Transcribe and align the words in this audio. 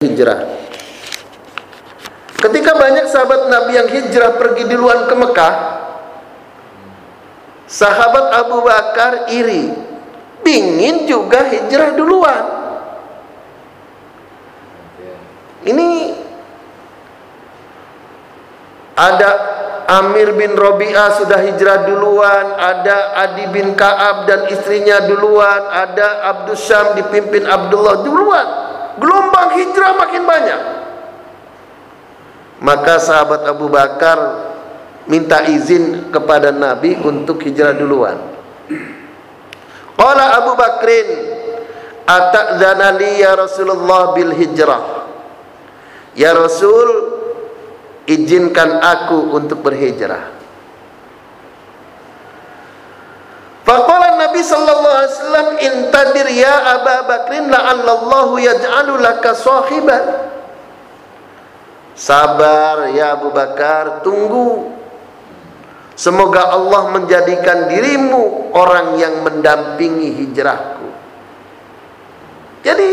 hijrah. 0.00 0.48
Ketika 2.40 2.72
banyak 2.72 3.04
sahabat 3.12 3.52
Nabi 3.52 3.72
yang 3.76 3.88
hijrah 3.92 4.32
pergi 4.40 4.64
duluan 4.64 5.04
ke 5.04 5.12
Mekah, 5.12 5.54
sahabat 7.68 8.32
Abu 8.32 8.64
Bakar 8.64 9.28
iri, 9.28 9.68
pingin 10.40 11.04
juga 11.04 11.44
hijrah 11.52 11.92
duluan. 12.00 12.44
Ini 15.68 15.88
ada 18.96 19.30
Amir 20.00 20.32
bin 20.32 20.56
Robi'ah 20.56 21.20
sudah 21.20 21.44
hijrah 21.44 21.84
duluan, 21.84 22.56
ada 22.56 23.20
Adi 23.20 23.52
bin 23.52 23.76
Ka'ab 23.76 24.24
dan 24.24 24.48
istrinya 24.48 25.04
duluan, 25.04 25.68
ada 25.68 26.24
Abdus 26.24 26.64
Syam 26.64 26.96
dipimpin 26.96 27.44
Abdullah 27.44 28.00
duluan. 28.00 28.59
Gelombang 29.00 29.56
hijrah 29.56 29.96
makin 29.96 30.22
banyak. 30.28 30.60
Maka 32.60 33.00
sahabat 33.00 33.48
Abu 33.48 33.72
Bakar 33.72 34.18
minta 35.08 35.40
izin 35.48 36.12
kepada 36.12 36.52
Nabi 36.52 37.00
untuk 37.00 37.40
hijrah 37.40 37.72
duluan. 37.72 38.20
Qala 39.96 40.44
Abu 40.44 40.52
Bakrin 40.56 41.08
atadzana 42.04 42.92
li 42.96 43.24
ya 43.24 43.32
Rasulullah 43.36 44.12
bil 44.12 44.36
hijrah. 44.36 45.08
Ya 46.12 46.36
Rasul, 46.36 47.16
izinkan 48.04 48.82
aku 48.82 49.32
untuk 49.32 49.62
berhijrah. 49.62 50.39
Faqala 53.70 54.18
Nabi 54.18 54.42
sallallahu 54.42 54.96
alaihi 54.98 55.14
wasallam 55.14 55.48
intadir 55.62 56.26
ya 56.34 56.74
Abu 56.74 57.06
Bakrin 57.06 57.46
la'allallahu 57.46 58.42
yaj'alu 58.42 58.98
laka 58.98 59.30
sahiban. 59.38 60.26
Sabar 61.94 62.90
ya 62.90 63.14
Abu 63.14 63.30
Bakar, 63.30 64.02
tunggu. 64.02 64.74
Semoga 65.94 66.50
Allah 66.50 66.98
menjadikan 66.98 67.70
dirimu 67.70 68.50
orang 68.58 68.98
yang 68.98 69.22
mendampingi 69.22 70.18
hijrahku. 70.18 70.90
Jadi 72.66 72.90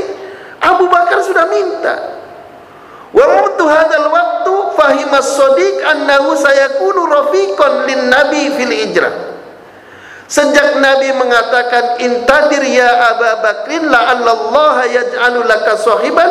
Abu 0.62 0.86
Bakar 0.94 1.26
sudah 1.26 1.50
minta. 1.50 2.22
Wa 3.18 3.26
mutu 3.26 3.66
hadzal 3.66 4.14
waktu 4.14 4.54
fahima 4.78 5.26
as-sadiq 5.26 5.82
annahu 5.90 6.38
sayakunu 6.38 7.02
rafiqan 7.10 7.90
lin 7.90 8.14
nabi 8.14 8.54
fil 8.54 8.70
hijrah. 8.78 9.27
Sejak 10.28 10.84
Nabi 10.84 11.16
mengatakan 11.16 12.04
intadir 12.04 12.60
ya 12.68 13.16
Abu 13.16 13.24
Bakrin 13.40 13.88
la'allallaha 13.88 14.84
yaj'alu 14.92 15.40
laka 15.48 15.80
sahiban 15.80 16.28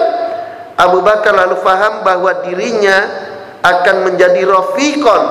Abu 0.76 1.00
Bakar 1.00 1.32
lalu 1.32 1.56
faham 1.64 2.04
bahwa 2.04 2.44
dirinya 2.44 3.08
akan 3.64 4.12
menjadi 4.12 4.44
rafiqon, 4.44 5.22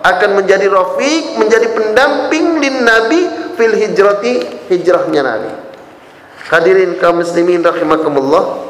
akan 0.00 0.30
menjadi 0.40 0.66
rafiq, 0.72 1.36
menjadi 1.36 1.68
pendamping 1.76 2.56
lin 2.64 2.76
Nabi 2.80 3.20
fil 3.60 3.76
hijrati, 3.76 4.34
hijrahnya 4.72 5.20
Nabi. 5.20 5.52
Hadirin 6.48 6.96
kaum 6.96 7.20
muslimin 7.20 7.60
rahimakumullah. 7.60 8.64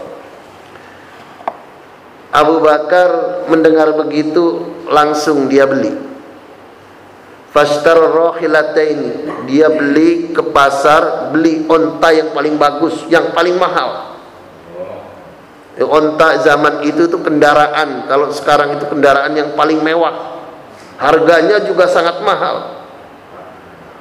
Abu 2.35 2.59
Bakar 2.59 3.09
mendengar 3.47 3.95
begitu 3.95 4.67
langsung 4.91 5.47
dia 5.47 5.65
beli. 5.65 5.95
Fashtar 7.57 7.97
rohilataini 7.97 9.49
dia 9.49 9.73
beli 9.73 10.29
ke 10.37 10.45
pasar 10.53 11.33
beli 11.33 11.65
onta 11.65 12.13
yang 12.13 12.37
paling 12.37 12.61
bagus, 12.61 13.09
yang 13.09 13.33
paling 13.33 13.57
mahal 13.57 14.17
Onta 15.77 16.41
zaman 16.41 16.89
itu 16.89 17.05
itu 17.05 17.21
kendaraan. 17.21 18.09
Kalau 18.09 18.33
sekarang 18.33 18.81
itu 18.81 18.89
kendaraan 18.89 19.37
yang 19.37 19.53
paling 19.53 19.85
mewah. 19.85 20.41
Harganya 20.97 21.61
juga 21.69 21.85
sangat 21.85 22.25
mahal. 22.25 22.81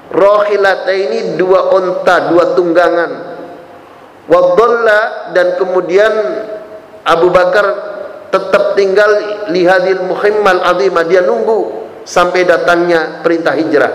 Rohilata 0.07 0.95
ini 0.95 1.35
dua 1.35 1.75
onta, 1.75 2.31
dua 2.31 2.55
tunggangan. 2.55 3.11
Wadalla 4.31 5.35
dan 5.35 5.59
kemudian 5.59 6.13
Abu 7.03 7.27
Bakar 7.27 7.67
tetap 8.31 8.79
tinggal 8.79 9.11
lihadil 9.51 10.07
muhimmal 10.07 10.63
azimah. 10.63 11.03
Dia 11.03 11.27
nunggu 11.27 11.84
sampai 12.05 12.45
datangnya 12.45 13.25
perintah 13.25 13.57
hijrah. 13.57 13.93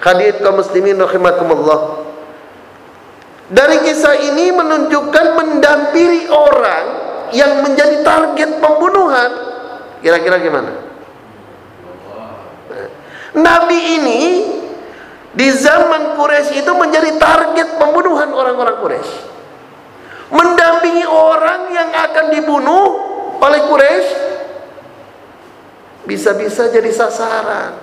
Hadir 0.00 0.38
kaum 0.40 0.62
muslimin 0.62 0.96
rahimakumullah. 0.96 2.06
Dari 3.50 3.82
kisah 3.82 4.14
ini 4.30 4.54
menunjukkan 4.54 5.26
mendampiri 5.34 6.30
orang 6.30 6.84
yang 7.34 7.62
menjadi 7.62 8.02
target 8.06 8.62
pembunuhan. 8.62 9.30
Kira-kira 10.02 10.38
gimana? 10.38 10.72
Nabi 13.36 13.78
ini 14.00 14.20
di 15.36 15.48
zaman 15.52 16.16
Quraisy 16.16 16.64
itu 16.64 16.72
menjadi 16.72 17.18
target 17.20 17.76
pembunuhan 17.76 18.30
orang-orang 18.32 18.76
Quraisy. 18.80 19.14
Mendampingi 20.26 21.06
orang 21.06 21.70
yang 21.70 21.90
akan 21.92 22.24
dibunuh 22.34 22.86
oleh 23.38 23.60
Quraisy 23.70 24.25
bisa-bisa 26.06 26.70
jadi 26.70 26.88
sasaran. 26.94 27.82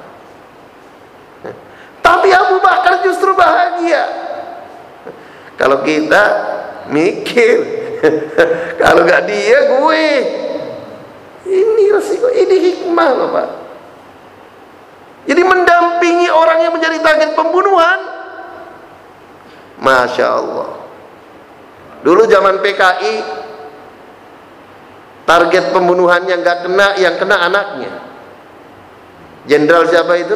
Tapi 2.04 2.30
Abu 2.32 2.60
Bakar 2.60 3.04
justru 3.04 3.32
bahagia 3.36 4.24
kalau 5.64 5.80
kita 5.86 6.24
mikir, 6.90 7.56
kalau 8.82 9.06
nggak 9.06 9.24
dia 9.30 9.58
gue, 9.70 10.08
ini 11.48 11.84
resiko, 11.94 12.28
ini 12.34 12.56
hikmah 12.72 13.10
loh 13.16 13.30
pak. 13.32 13.50
Jadi 15.24 15.40
mendampingi 15.40 16.28
orang 16.28 16.68
yang 16.68 16.74
menjadi 16.76 17.00
target 17.00 17.32
pembunuhan, 17.32 18.00
masya 19.80 20.28
Allah. 20.36 20.84
Dulu 22.04 22.28
zaman 22.28 22.60
PKI, 22.60 23.16
target 25.24 25.72
pembunuhan 25.72 26.28
yang 26.28 26.44
nggak 26.44 26.68
kena, 26.68 26.88
yang 27.00 27.16
kena 27.16 27.40
anaknya. 27.48 27.94
Jenderal 29.44 29.88
siapa 29.92 30.14
itu? 30.20 30.36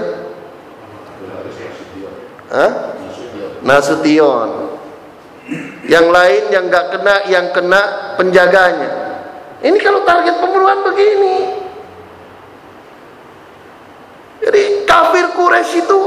Hah? 2.52 2.72
Nasution 3.64 4.68
yang 5.88 6.12
lain 6.12 6.52
yang 6.52 6.68
nggak 6.68 6.86
kena 6.92 7.16
yang 7.32 7.46
kena 7.56 7.82
penjaganya 8.20 8.92
ini 9.64 9.78
kalau 9.80 10.04
target 10.04 10.36
pembunuhan 10.44 10.84
begini 10.84 11.38
jadi 14.44 14.64
kafir 14.84 15.32
Quraisy 15.32 15.88
itu 15.88 16.00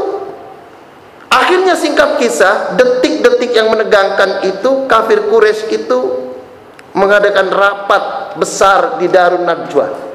akhirnya 1.32 1.74
singkat 1.76 2.20
kisah 2.20 2.76
detik-detik 2.76 3.56
yang 3.56 3.72
menegangkan 3.72 4.44
itu 4.44 4.84
kafir 4.84 5.24
Quraisy 5.32 5.72
itu 5.72 6.00
mengadakan 6.92 7.48
rapat 7.48 8.36
besar 8.36 9.00
di 9.00 9.08
Darun 9.08 9.48
Najwa 9.48 10.09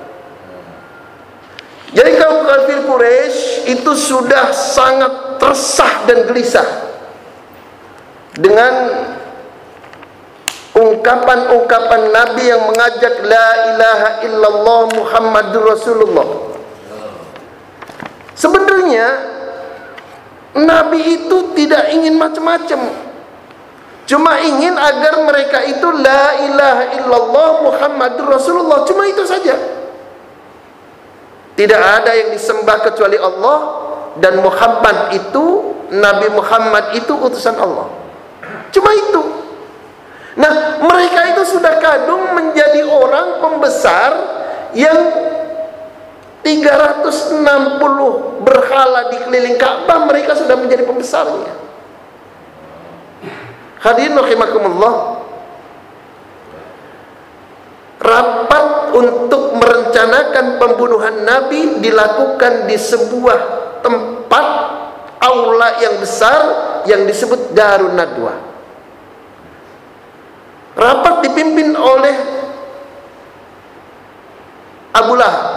jadi 1.95 2.11
kaum 2.19 2.43
kafir 2.43 2.83
Quraisy 2.83 3.71
itu 3.71 3.91
sudah 3.95 4.51
sangat 4.51 5.39
resah 5.39 6.03
dan 6.03 6.27
gelisah 6.27 6.67
dengan 8.35 8.73
ungkapan-ungkapan 10.75 12.11
Nabi 12.11 12.51
yang 12.51 12.67
mengajak 12.67 13.23
la 13.23 13.47
ilaha 13.71 14.09
illallah 14.27 14.81
Muhammadur 14.91 15.63
Rasulullah. 15.71 16.27
Sebenarnya 18.35 19.07
Nabi 20.59 20.99
itu 21.23 21.55
tidak 21.55 21.95
ingin 21.95 22.19
macam-macam. 22.19 22.91
Cuma 24.03 24.37
ingin 24.43 24.75
agar 24.75 25.23
mereka 25.23 25.63
itu 25.63 25.87
la 25.95 26.43
ilaha 26.43 26.83
illallah 26.99 27.49
Muhammadur 27.63 28.35
Rasulullah. 28.35 28.83
Cuma 28.83 29.07
itu 29.07 29.23
saja. 29.23 29.74
Tidak 31.55 31.81
ada 31.81 32.11
yang 32.11 32.35
disembah 32.35 32.83
kecuali 32.83 33.15
Allah 33.15 33.59
dan 34.19 34.43
Muhammad 34.43 35.15
itu 35.15 35.71
Nabi 35.95 36.27
Muhammad 36.35 36.99
itu 36.99 37.15
utusan 37.15 37.55
Allah. 37.55 37.87
Cuma 38.75 38.91
itu. 38.91 39.23
Nah, 40.35 40.83
mereka 40.83 41.31
itu 41.31 41.55
sudah 41.55 41.79
kadung 41.79 42.35
menjadi 42.35 42.83
orang 42.83 43.39
pembesar 43.39 44.11
yang 44.75 44.99
360 46.43 48.43
berhala 48.43 49.09
di 49.09 49.17
keliling 49.23 49.55
Ka'bah 49.55 50.03
mereka 50.05 50.35
sudah 50.35 50.59
menjadi 50.59 50.83
pembesarnya. 50.83 51.55
Hadirin 53.79 54.19
rahimakumullah. 54.19 55.23
Rapat 58.03 58.74
untuk 58.95 59.59
merencanakan 59.59 60.55
pembunuhan 60.55 61.27
Nabi 61.27 61.83
dilakukan 61.83 62.63
di 62.63 62.79
sebuah 62.79 63.39
tempat 63.83 64.45
aula 65.19 65.83
yang 65.83 65.99
besar 65.99 66.39
yang 66.87 67.03
disebut 67.03 67.51
Darun 67.51 67.99
Nadwa. 67.99 68.39
Rapat 70.75 71.15
dipimpin 71.27 71.75
oleh 71.75 72.15
Abu 74.95 75.13
Lahab. 75.19 75.47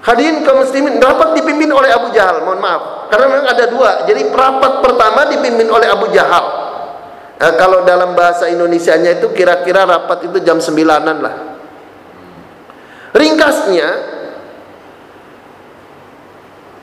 Hadirin 0.00 0.42
kaum 0.46 0.64
muslimin, 0.64 0.96
rapat 0.96 1.36
dipimpin 1.36 1.68
oleh 1.70 1.92
Abu 1.92 2.08
Jahal, 2.16 2.40
mohon 2.40 2.56
maaf. 2.56 3.12
Karena 3.12 3.26
memang 3.28 3.46
ada 3.52 3.64
dua. 3.68 3.90
Jadi 4.08 4.32
rapat 4.32 4.80
pertama 4.80 5.28
dipimpin 5.28 5.68
oleh 5.68 5.86
Abu 5.92 6.08
Jahal. 6.08 6.59
Nah, 7.40 7.56
kalau 7.56 7.88
dalam 7.88 8.12
bahasa 8.12 8.52
Indonesianya 8.52 9.16
itu 9.16 9.32
kira-kira 9.32 9.88
rapat 9.88 10.28
itu 10.28 10.44
jam 10.44 10.60
sembilanan 10.60 11.16
lah. 11.24 11.34
Ringkasnya, 13.16 13.88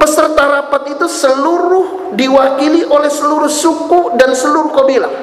peserta 0.01 0.43
rapat 0.49 0.97
itu 0.97 1.05
seluruh 1.05 2.17
diwakili 2.17 2.89
oleh 2.89 3.05
seluruh 3.05 3.45
suku 3.53 4.17
dan 4.17 4.33
seluruh 4.33 4.73
kabilah. 4.73 5.13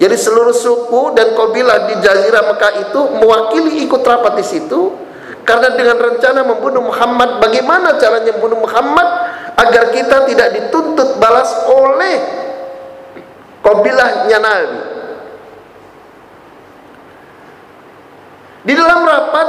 Jadi 0.00 0.16
seluruh 0.16 0.56
suku 0.56 1.12
dan 1.12 1.36
kabilah 1.36 1.92
di 1.92 2.00
Jazirah 2.00 2.48
Mekah 2.48 2.72
itu 2.88 3.00
mewakili 3.12 3.84
ikut 3.84 4.00
rapat 4.08 4.40
di 4.40 4.44
situ 4.46 4.94
karena 5.44 5.76
dengan 5.76 6.00
rencana 6.00 6.48
membunuh 6.48 6.88
Muhammad, 6.92 7.44
bagaimana 7.44 8.00
caranya 8.00 8.32
membunuh 8.40 8.64
Muhammad 8.64 9.08
agar 9.58 9.92
kita 9.92 10.24
tidak 10.32 10.48
dituntut 10.56 11.20
balas 11.20 11.50
oleh 11.68 12.47
kabilahnya 13.68 14.38
Nabi. 14.40 14.80
Di 18.64 18.72
dalam 18.72 19.00
rapat 19.04 19.48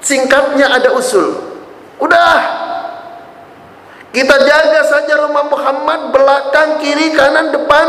singkatnya 0.00 0.72
ada 0.72 0.96
usul. 0.96 1.36
Udah. 2.00 2.40
Kita 4.12 4.36
jaga 4.44 4.82
saja 4.84 5.24
rumah 5.24 5.48
Muhammad 5.48 6.12
belakang, 6.12 6.84
kiri, 6.84 7.16
kanan, 7.16 7.48
depan. 7.48 7.86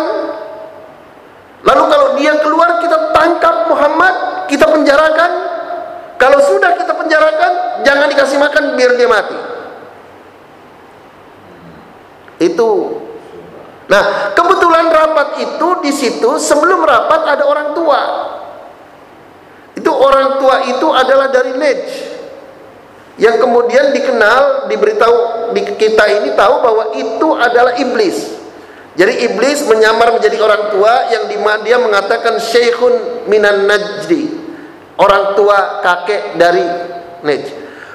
Lalu 1.67 1.83
kalau 1.91 2.07
dia 2.15 2.33
keluar 2.39 2.79
kita 2.79 3.11
tangkap 3.11 3.67
Muhammad, 3.67 4.47
kita 4.47 4.63
penjarakan, 4.63 5.31
kalau 6.15 6.39
sudah 6.47 6.79
kita 6.79 6.95
penjarakan, 6.95 7.83
jangan 7.83 8.07
dikasih 8.07 8.39
makan 8.39 8.63
biar 8.79 8.91
dia 8.95 9.09
mati. 9.11 9.39
Itu. 12.39 13.02
Nah, 13.91 14.31
kebetulan 14.31 14.87
rapat 14.87 15.43
itu 15.43 15.67
di 15.83 15.91
situ 15.91 16.39
sebelum 16.39 16.87
rapat 16.87 17.35
ada 17.35 17.43
orang 17.43 17.75
tua. 17.75 18.01
Itu 19.75 19.91
orang 19.91 20.39
tua 20.39 20.63
itu 20.69 20.87
adalah 20.93 21.27
dari 21.33 21.51
Nej. 21.59 21.77
Yang 23.19 23.45
kemudian 23.45 23.93
dikenal, 23.93 24.71
diberitahu 24.71 25.17
di 25.53 25.61
kita 25.77 26.05
ini 26.21 26.33
tahu 26.33 26.55
bahwa 26.63 26.83
itu 26.97 27.27
adalah 27.37 27.77
iblis. 27.77 28.41
Jadi 28.93 29.25
iblis 29.25 29.65
menyamar 29.65 30.13
menjadi 30.13 30.37
orang 30.37 30.69
tua 30.69 31.09
yang 31.09 31.25
dia 31.65 31.77
mengatakan 31.81 32.37
Syekhun 32.37 33.25
minan 33.25 33.65
Najdi 33.65 34.29
orang 34.97 35.33
tua 35.33 35.81
kakek 35.81 36.37
dari 36.37 36.65
Nej. 37.23 37.41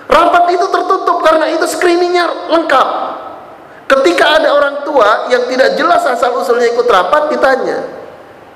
Rapat 0.09 0.45
itu 0.57 0.67
tertutup 0.73 1.21
karena 1.21 1.53
itu 1.53 1.69
screeningnya 1.69 2.49
lengkap. 2.49 2.89
Ketika 3.89 4.37
ada 4.37 4.53
orang 4.53 4.85
tua 4.85 5.33
yang 5.33 5.49
tidak 5.49 5.81
jelas 5.81 6.05
asal 6.05 6.37
usulnya 6.37 6.69
ikut 6.77 6.85
rapat 6.85 7.33
ditanya, 7.33 7.89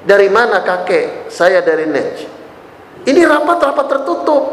dari 0.05 0.29
mana 0.29 0.61
kakek? 0.61 1.33
Saya 1.33 1.65
dari 1.65 1.89
Nej. 1.89 2.29
Ini 3.09 3.25
rapat-rapat 3.25 3.87
tertutup. 3.89 4.45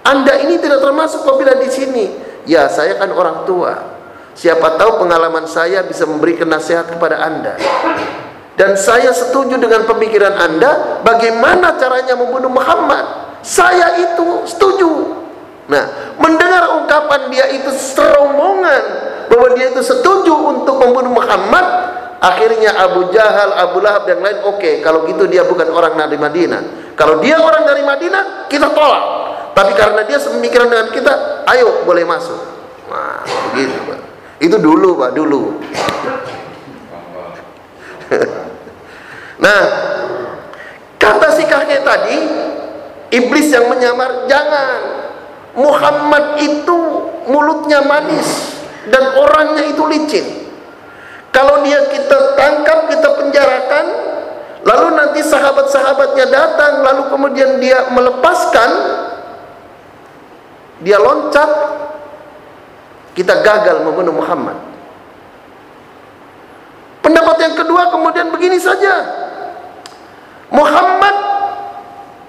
Anda 0.00 0.40
ini 0.48 0.56
tidak 0.58 0.80
termasuk 0.80 1.28
apabila 1.28 1.60
di 1.60 1.68
sini. 1.68 2.04
Ya, 2.48 2.72
saya 2.72 2.96
kan 2.96 3.12
orang 3.12 3.44
tua. 3.44 4.00
Siapa 4.32 4.80
tahu 4.80 5.04
pengalaman 5.04 5.44
saya 5.44 5.84
bisa 5.84 6.08
memberikan 6.08 6.48
nasihat 6.48 6.88
kepada 6.88 7.20
Anda. 7.20 7.60
Dan 8.56 8.80
saya 8.80 9.12
setuju 9.12 9.60
dengan 9.60 9.84
pemikiran 9.84 10.40
Anda 10.40 11.04
bagaimana 11.04 11.76
caranya 11.76 12.16
membunuh 12.16 12.48
Muhammad. 12.48 13.36
Saya 13.44 14.00
itu 14.00 14.48
setuju. 14.48 15.19
Nah, 15.70 15.84
mendengar 16.18 16.82
ungkapan 16.82 17.30
dia 17.30 17.46
itu 17.54 17.70
serombongan 17.70 18.82
bahwa 19.30 19.54
dia 19.54 19.70
itu 19.70 19.78
setuju 19.86 20.34
untuk 20.34 20.82
membunuh 20.82 21.14
Muhammad, 21.22 21.62
akhirnya 22.18 22.74
Abu 22.74 23.06
Jahal, 23.14 23.54
Abu 23.54 23.78
Lahab 23.78 24.10
dan 24.10 24.18
lain 24.18 24.42
oke, 24.42 24.58
okay, 24.58 24.74
kalau 24.82 25.06
gitu 25.06 25.30
dia 25.30 25.46
bukan 25.46 25.70
orang 25.70 25.94
dari 25.94 26.18
Madinah. 26.18 26.92
Kalau 26.98 27.22
dia 27.22 27.38
orang 27.38 27.62
dari 27.62 27.86
Madinah, 27.86 28.50
kita 28.50 28.74
tolak. 28.74 29.04
Tapi 29.54 29.72
karena 29.78 30.02
dia 30.02 30.18
semikiran 30.18 30.66
dengan 30.66 30.90
kita, 30.90 31.46
ayo 31.46 31.86
boleh 31.86 32.02
masuk. 32.02 32.38
Nah, 32.90 33.22
begitu, 33.54 33.78
Pak. 33.86 34.00
Itu 34.42 34.56
dulu, 34.58 34.98
Pak, 34.98 35.10
dulu. 35.14 35.42
Nah, 39.40 39.62
kata 41.00 41.32
si 41.32 41.48
kakek 41.48 41.80
tadi, 41.80 42.18
iblis 43.08 43.48
yang 43.48 43.72
menyamar, 43.72 44.28
jangan. 44.28 44.99
Muhammad 45.58 46.38
itu 46.38 46.78
mulutnya 47.26 47.82
manis 47.82 48.54
dan 48.86 49.18
orangnya 49.18 49.66
itu 49.66 49.82
licin. 49.90 50.26
Kalau 51.30 51.62
dia 51.62 51.78
kita 51.90 52.34
tangkap, 52.34 52.90
kita 52.90 53.08
penjarakan, 53.14 53.84
lalu 54.66 54.86
nanti 54.98 55.20
sahabat-sahabatnya 55.22 56.26
datang, 56.26 56.82
lalu 56.82 57.02
kemudian 57.06 57.62
dia 57.62 57.86
melepaskan, 57.94 58.70
dia 60.82 60.98
loncat, 60.98 61.50
kita 63.14 63.46
gagal 63.46 63.86
membunuh 63.86 64.14
Muhammad. 64.18 64.58
Pendapat 67.00 67.36
yang 67.42 67.54
kedua 67.58 67.90
kemudian 67.94 68.28
begini 68.34 68.58
saja. 68.58 69.06
Muhammad 70.50 71.14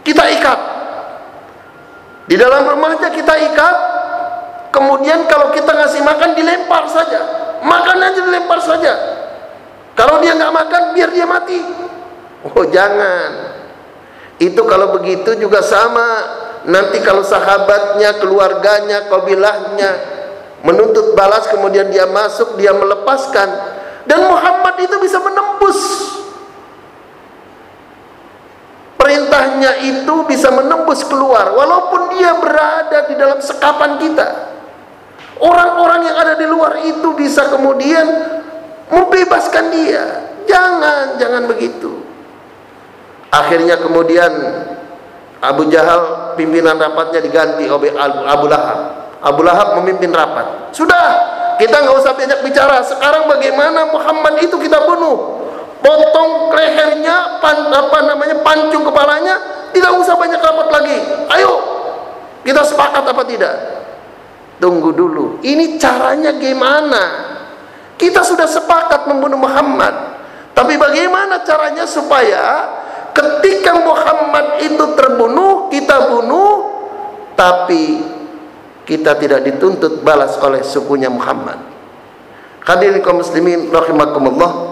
kita 0.06 0.24
ikat. 0.38 0.60
Di 2.32 2.40
dalam 2.40 2.64
rumahnya 2.64 3.12
kita 3.12 3.36
ikat. 3.52 3.78
Kemudian 4.72 5.28
kalau 5.28 5.52
kita 5.52 5.68
ngasih 5.68 6.00
makan 6.00 6.32
dilempar 6.32 6.88
saja. 6.88 7.20
Makan 7.60 7.98
aja 8.00 8.20
dilempar 8.24 8.64
saja. 8.64 8.94
Kalau 10.00 10.24
dia 10.24 10.32
nggak 10.40 10.56
makan 10.56 10.84
biar 10.96 11.12
dia 11.12 11.28
mati. 11.28 11.60
Oh 12.48 12.64
jangan. 12.72 13.60
Itu 14.40 14.64
kalau 14.64 14.96
begitu 14.96 15.36
juga 15.36 15.60
sama. 15.60 16.40
Nanti 16.72 17.04
kalau 17.04 17.26
sahabatnya, 17.26 18.22
keluarganya, 18.22 19.12
kabilahnya 19.12 20.22
menuntut 20.62 21.18
balas 21.18 21.50
kemudian 21.50 21.90
dia 21.90 22.06
masuk, 22.10 22.58
dia 22.58 22.74
melepaskan 22.74 23.50
dan 24.06 24.20
Muhammad 24.26 24.78
itu 24.82 24.96
bisa 25.02 25.18
menembus 25.22 25.80
perintahnya 29.32 29.80
itu 29.88 30.16
bisa 30.28 30.52
menembus 30.52 31.08
keluar 31.08 31.56
walaupun 31.56 32.20
dia 32.20 32.36
berada 32.36 33.08
di 33.08 33.16
dalam 33.16 33.40
sekapan 33.40 33.96
kita. 33.96 34.28
Orang-orang 35.40 36.12
yang 36.12 36.18
ada 36.20 36.36
di 36.36 36.46
luar 36.52 36.84
itu 36.84 37.16
bisa 37.16 37.48
kemudian 37.48 38.06
membebaskan 38.92 39.72
dia. 39.72 40.04
Jangan 40.44 41.16
jangan 41.16 41.48
begitu. 41.48 42.04
Akhirnya 43.32 43.80
kemudian 43.80 44.30
Abu 45.40 45.72
Jahal 45.72 46.36
pimpinan 46.36 46.76
rapatnya 46.76 47.24
diganti 47.24 47.72
oleh 47.72 47.96
Abu 48.28 48.52
Lahab. 48.52 48.80
Abu 49.24 49.42
Lahab 49.48 49.80
memimpin 49.80 50.12
rapat. 50.12 50.76
Sudah 50.76 51.08
kita 51.56 51.88
nggak 51.88 51.96
usah 52.04 52.14
banyak 52.20 52.40
bicara. 52.44 52.84
Sekarang 52.84 53.32
bagaimana 53.32 53.88
Muhammad 53.96 54.44
itu 54.44 54.60
kita 54.60 54.84
bunuh 54.84 55.41
potong 55.82 56.54
lehernya, 56.54 57.42
pan, 57.42 57.68
apa 57.68 57.98
namanya, 58.06 58.40
pancung 58.46 58.86
kepalanya, 58.86 59.36
tidak 59.74 59.92
usah 59.98 60.16
banyak 60.16 60.40
rapat 60.40 60.68
lagi. 60.70 60.98
Ayo, 61.34 61.52
kita 62.46 62.62
sepakat 62.66 63.04
apa 63.06 63.24
tidak? 63.26 63.56
Tunggu 64.62 64.94
dulu. 64.94 65.42
Ini 65.42 65.82
caranya 65.82 66.38
gimana? 66.38 67.04
Kita 67.98 68.22
sudah 68.22 68.46
sepakat 68.46 69.10
membunuh 69.10 69.42
Muhammad. 69.42 69.94
Tapi 70.54 70.78
bagaimana 70.78 71.42
caranya 71.42 71.90
supaya 71.90 72.70
ketika 73.14 73.78
Muhammad 73.82 74.62
itu 74.62 74.86
terbunuh, 74.94 75.70
kita 75.74 76.14
bunuh, 76.14 76.54
tapi 77.34 78.06
kita 78.86 79.18
tidak 79.18 79.42
dituntut 79.46 80.06
balas 80.06 80.38
oleh 80.42 80.62
sukunya 80.62 81.10
Muhammad. 81.10 81.58
Hadirin 82.62 83.02
kaum 83.02 83.22
muslimin 83.22 83.74
rahimakumullah. 83.74 84.71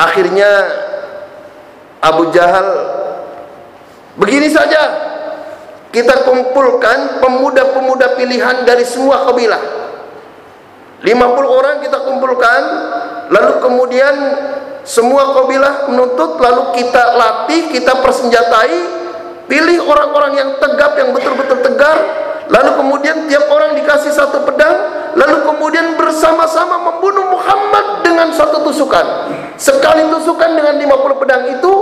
Akhirnya 0.00 0.50
Abu 2.00 2.32
Jahal 2.32 2.68
begini 4.16 4.48
saja 4.48 4.80
kita 5.92 6.24
kumpulkan 6.24 7.20
pemuda-pemuda 7.20 8.16
pilihan 8.16 8.64
dari 8.64 8.88
semua 8.88 9.28
kabilah. 9.28 9.60
50 11.04 11.12
orang 11.44 11.84
kita 11.84 11.98
kumpulkan 12.00 12.62
lalu 13.28 13.52
kemudian 13.60 14.14
semua 14.84 15.36
kabilah 15.36 15.92
menuntut 15.92 16.40
lalu 16.40 16.80
kita 16.80 17.02
latih 17.16 17.68
kita 17.72 18.00
persenjatai 18.00 18.76
pilih 19.48 19.84
orang-orang 19.84 20.32
yang 20.36 20.50
tegap 20.60 20.96
yang 20.96 21.12
betul-betul 21.12 21.60
tegar 21.64 21.98
lalu 22.48 22.70
kemudian 22.76 23.16
tiap 23.28 23.48
orang 23.48 23.76
dikasih 23.76 24.12
satu 24.12 24.44
pedang 24.44 24.99
lalu 25.16 25.36
kemudian 25.46 25.94
bersama-sama 25.98 26.78
membunuh 26.90 27.34
Muhammad 27.34 28.06
dengan 28.06 28.30
satu 28.34 28.62
tusukan 28.66 29.32
sekali 29.56 30.06
tusukan 30.10 30.56
dengan 30.56 30.76
50 30.78 31.20
pedang 31.20 31.44
itu 31.58 31.72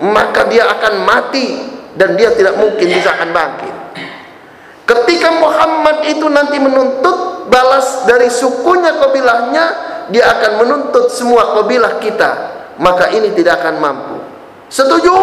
maka 0.00 0.48
dia 0.48 0.68
akan 0.68 1.04
mati 1.04 1.60
dan 1.94 2.16
dia 2.16 2.32
tidak 2.32 2.56
mungkin 2.56 2.88
bisa 2.88 3.12
akan 3.12 3.28
bangkit 3.34 3.74
Ketika 4.90 5.30
Muhammad 5.38 6.02
itu 6.10 6.26
nanti 6.26 6.58
menuntut 6.58 7.46
balas 7.46 8.10
dari 8.10 8.26
sukunya 8.26 8.98
kabilahnya, 8.98 9.64
dia 10.10 10.26
akan 10.34 10.66
menuntut 10.66 11.14
semua 11.14 11.54
kabilah 11.54 12.02
kita. 12.02 12.30
Maka 12.82 13.14
ini 13.14 13.30
tidak 13.30 13.62
akan 13.62 13.78
mampu. 13.78 14.18
Setuju? 14.66 15.14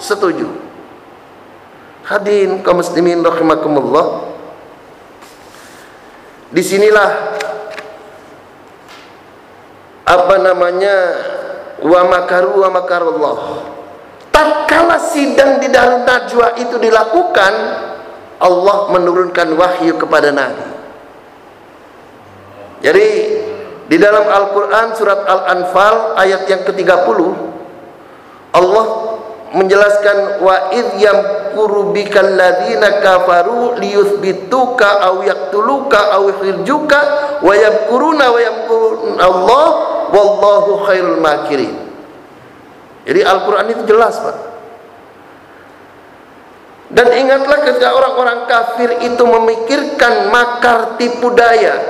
Setuju. 0.00 0.48
Hadirin 2.08 2.64
kaum 2.64 2.80
muslimin 2.80 3.20
rahimakumullah. 3.20 4.35
Di 6.56 6.64
sinilah 6.64 7.36
apa 10.08 10.34
namanya 10.40 10.96
wa 11.84 12.00
makaru 12.08 12.64
wa 12.64 12.70
makarullah. 12.80 13.36
Tatkala 14.32 14.96
sidang 14.96 15.60
di 15.60 15.68
dalam 15.68 16.08
najwa 16.08 16.56
itu 16.56 16.80
dilakukan, 16.80 17.52
Allah 18.40 18.78
menurunkan 18.88 19.52
wahyu 19.52 20.00
kepada 20.00 20.32
Nabi. 20.32 20.64
Jadi 22.80 23.08
di 23.92 23.96
dalam 24.00 24.24
Al-Qur'an 24.24 24.96
surat 24.96 25.28
Al-Anfal 25.28 26.16
ayat 26.16 26.48
yang 26.48 26.64
ke-30 26.64 27.20
Allah 28.56 28.86
menjelaskan 29.54 30.42
wa 30.42 30.74
id 30.74 30.98
yamkuru 30.98 31.94
bikal 31.94 32.26
ladzina 32.26 32.98
kafaru 32.98 33.78
liyuthbituka 33.78 35.06
aw 35.06 35.22
yaqtuluka 35.22 36.18
aw 36.18 36.22
yukhrijuka 36.26 36.98
wa 37.44 37.52
yamkuruna 37.54 38.26
wa 38.32 38.40
yamkurun 38.42 39.14
Allah 39.22 39.66
wallahu 40.10 40.82
khairul 40.86 41.20
makirin. 41.22 41.74
Jadi 43.06 43.22
Al-Qur'an 43.22 43.70
itu 43.70 43.86
jelas, 43.86 44.18
Pak. 44.18 44.36
Dan 46.86 47.10
ingatlah 47.14 47.66
ketika 47.66 47.94
orang-orang 47.94 48.46
kafir 48.46 48.90
itu 49.02 49.22
memikirkan 49.26 50.30
makar 50.30 50.94
tipu 50.98 51.34
daya 51.34 51.82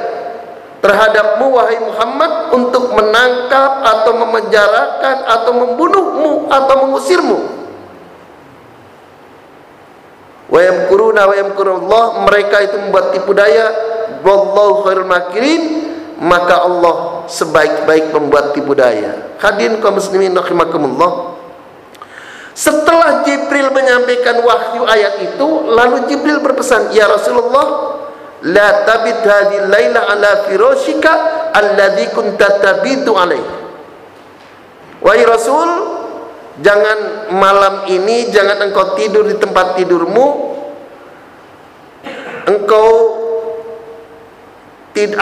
terhadapmu 0.81 1.53
wahai 1.53 1.77
Muhammad 1.85 2.33
untuk 2.57 2.97
menangkap 2.97 3.85
atau 3.85 4.13
memenjarakan 4.17 5.17
atau 5.25 5.53
membunuhmu 6.17 6.49
atau 6.49 6.75
mengusirmu. 6.89 7.39
Wa 10.47 10.61
yamkuruna 10.63 11.23
wa 11.27 11.35
yamkurullah 11.35 12.05
mereka 12.25 12.63
itu 12.63 12.77
membuat 12.79 13.11
tipu 13.11 13.35
daya 13.35 13.67
wallahu 14.23 14.87
khairul 14.87 15.11
makirin 15.11 15.63
maka 16.23 16.65
Allah 16.65 17.27
sebaik-baik 17.29 18.15
membuat 18.15 18.55
tipu 18.57 18.73
daya. 18.73 19.37
Hadirin 19.43 19.83
kaum 19.83 19.99
muslimin 19.99 20.33
rahimakumullah. 20.33 21.37
Setelah 22.57 23.21
Jibril 23.29 23.69
menyampaikan 23.69 24.41
wahyu 24.41 24.89
ayat 24.89 25.21
itu, 25.21 25.49
lalu 25.69 26.09
Jibril 26.09 26.41
berpesan, 26.41 26.89
"Ya 26.97 27.05
Rasulullah, 27.05 28.01
la 28.49 28.81
tabit 28.89 29.21
hadhihi 29.21 29.69
laila 29.69 30.09
ala 30.09 30.49
firashika 30.49 31.13
alladhi 31.53 32.09
kunta 32.17 32.57
tabitu 32.65 33.13
alaih." 33.13 33.45
Wahai 35.05 35.21
Rasul, 35.29 35.69
jangan 36.61 37.29
malam 37.35 37.85
ini 37.91 38.33
jangan 38.33 38.65
engkau 38.65 38.97
tidur 38.97 39.29
di 39.29 39.37
tempat 39.37 39.77
tidurmu. 39.77 40.57
Engkau 42.47 42.89
tid 44.97 45.13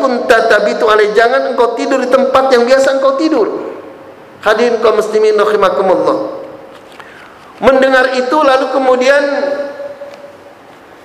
kunta 0.00 0.50
tabitu 0.50 0.88
jangan 1.14 1.54
engkau 1.54 1.78
tidur 1.78 2.02
di 2.02 2.10
tempat 2.10 2.50
yang 2.50 2.66
biasa 2.66 2.98
engkau 2.98 3.14
tidur. 3.20 3.48
Hadirin 4.42 4.82
kaum 4.82 5.00
muslimin 5.00 5.40
rahimakumullah. 5.40 6.44
Mendengar 7.62 8.12
itu 8.18 8.34
lalu 8.34 8.66
kemudian 8.74 9.22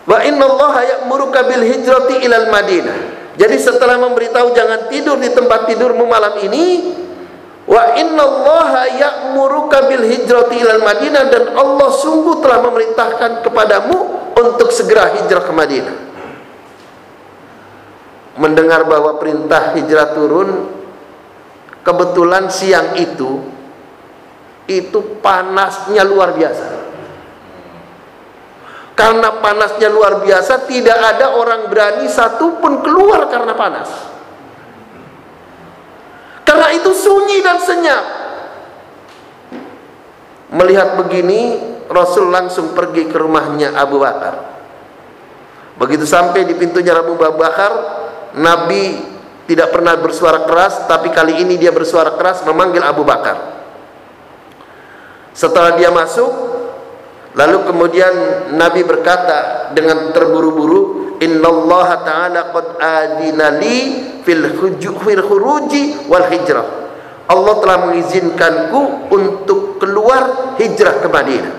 wa 0.09 0.17
innallaha 0.25 0.81
ya'muruka 0.83 1.45
bil 1.47 1.63
hijrati 1.63 2.25
ilal 2.25 2.49
Madinah. 2.49 2.97
Jadi 3.39 3.55
setelah 3.55 3.95
memberitahu 3.95 4.51
jangan 4.51 4.91
tidur 4.91 5.15
di 5.21 5.31
tempat 5.31 5.71
tidurmu 5.71 6.03
malam 6.03 6.35
ini, 6.43 6.91
wa 7.69 7.83
innallaha 7.93 8.89
ya'muruka 8.97 9.85
bil 9.85 10.01
hijrati 10.09 10.57
ilal 10.57 10.81
Madinah 10.81 11.23
dan 11.29 11.43
Allah 11.53 11.89
sungguh 11.93 12.41
telah 12.41 12.65
memerintahkan 12.65 13.45
kepadamu 13.45 13.97
untuk 14.33 14.73
segera 14.73 15.13
hijrah 15.13 15.45
ke 15.45 15.53
Madinah. 15.53 15.97
Mendengar 18.41 18.89
bahwa 18.89 19.21
perintah 19.21 19.77
hijrah 19.77 20.17
turun, 20.17 20.49
kebetulan 21.85 22.49
siang 22.49 22.97
itu 22.97 23.45
itu 24.69 25.17
panasnya 25.21 26.05
luar 26.05 26.37
biasa 26.37 26.67
karena 28.93 29.39
panasnya 29.41 29.89
luar 29.89 30.21
biasa 30.21 30.69
tidak 30.69 30.99
ada 31.15 31.33
orang 31.33 31.71
berani 31.71 32.05
satupun 32.05 32.85
keluar 32.85 33.25
karena 33.33 33.57
panas 33.57 33.89
karena 36.49 36.73
itu 36.73 36.89
sunyi 36.97 37.45
dan 37.45 37.61
senyap. 37.61 38.05
Melihat 40.49 40.97
begini 40.97 41.61
Rasul 41.85 42.33
langsung 42.33 42.73
pergi 42.73 43.05
ke 43.05 43.21
rumahnya 43.21 43.77
Abu 43.77 44.01
Bakar. 44.01 44.57
Begitu 45.77 46.09
sampai 46.09 46.49
di 46.49 46.57
pintunya 46.57 46.97
Abu 46.97 47.13
Bakar 47.13 47.71
Nabi 48.33 48.97
tidak 49.45 49.69
pernah 49.69 49.93
bersuara 50.01 50.49
keras 50.49 50.89
tapi 50.89 51.13
kali 51.13 51.37
ini 51.37 51.53
dia 51.61 51.69
bersuara 51.69 52.17
keras 52.17 52.41
memanggil 52.41 52.81
Abu 52.81 53.05
Bakar. 53.05 53.61
Setelah 55.37 55.77
dia 55.77 55.93
masuk, 55.93 56.58
lalu 57.37 57.57
kemudian 57.69 58.13
Nabi 58.57 58.81
berkata 58.85 59.69
dengan 59.75 60.09
terburu-buru, 60.13 61.13
"Innallaha 61.21 61.95
ta'ala 62.01 62.41
qad 62.53 62.67
adina 62.81 63.53
li 63.57 63.77
fil 64.25 64.53
khuruji 64.57 66.09
wal 66.09 66.25
hijrah." 66.29 66.67
Allah 67.29 67.53
telah 67.61 67.77
mengizinkanku 67.85 69.13
untuk 69.13 69.77
keluar 69.77 70.55
hijrah 70.57 70.97
ke 70.97 71.07
Madinah. 71.07 71.55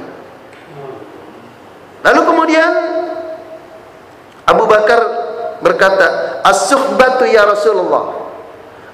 Lalu 2.03 2.21
kemudian 2.27 2.71
Abu 4.51 4.67
Bakar 4.67 5.01
berkata, 5.63 6.41
"As-suhbatu 6.43 7.23
ya 7.31 7.47
Rasulullah." 7.47 8.21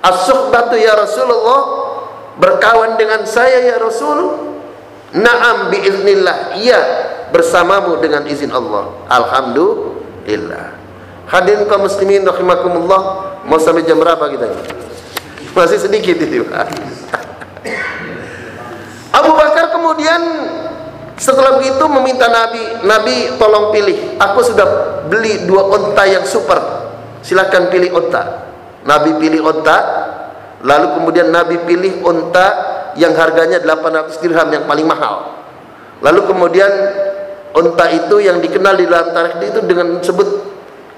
As-suhbatu 0.04 0.76
ya 0.76 0.92
Rasulullah 0.94 1.60
berkawan 2.36 3.00
dengan 3.00 3.24
saya 3.24 3.64
ya 3.64 3.76
Rasul 3.80 4.52
Naam 5.16 5.72
biiznillah. 5.72 6.60
Iya 6.60 6.80
bersamamu 7.32 7.98
dengan 7.98 8.28
izin 8.28 8.52
Allah. 8.52 8.92
Alhamdulillah. 9.08 10.76
Hadirin 11.26 11.66
kaum 11.66 11.88
muslimin 11.88 12.22
rahimakumullah. 12.22 13.02
Mau 13.46 13.58
sampai 13.58 13.86
jam 13.86 13.98
berapa 13.98 14.22
kita 14.30 14.44
ini? 14.46 14.62
Masih 15.54 15.78
sedikit 15.80 16.20
itu. 16.20 16.44
Abu 19.14 19.30
Bakar 19.32 19.72
kemudian 19.72 20.20
setelah 21.16 21.56
begitu 21.56 21.80
meminta 21.88 22.28
Nabi, 22.28 22.84
Nabi 22.84 23.14
tolong 23.40 23.72
pilih. 23.72 24.20
Aku 24.20 24.44
sudah 24.44 24.66
beli 25.08 25.48
dua 25.48 25.64
onta 25.72 26.04
yang 26.04 26.28
super. 26.28 26.60
Silakan 27.24 27.72
pilih 27.72 27.96
onta. 27.96 28.52
Nabi 28.84 29.16
pilih 29.16 29.40
onta. 29.48 29.78
Lalu 30.60 31.00
kemudian 31.00 31.32
Nabi 31.32 31.56
pilih 31.64 32.04
onta 32.04 32.75
yang 32.96 33.12
harganya 33.16 33.60
800 33.60 34.20
dirham 34.24 34.48
yang 34.52 34.64
paling 34.64 34.88
mahal. 34.88 35.44
Lalu 36.00 36.20
kemudian 36.28 36.72
unta 37.56 37.86
itu 37.88 38.20
yang 38.20 38.40
dikenal 38.40 38.76
di 38.76 38.84
dalam 38.84 39.12
tarikh 39.16 39.40
itu 39.48 39.60
dengan 39.64 40.00
sebut 40.04 40.28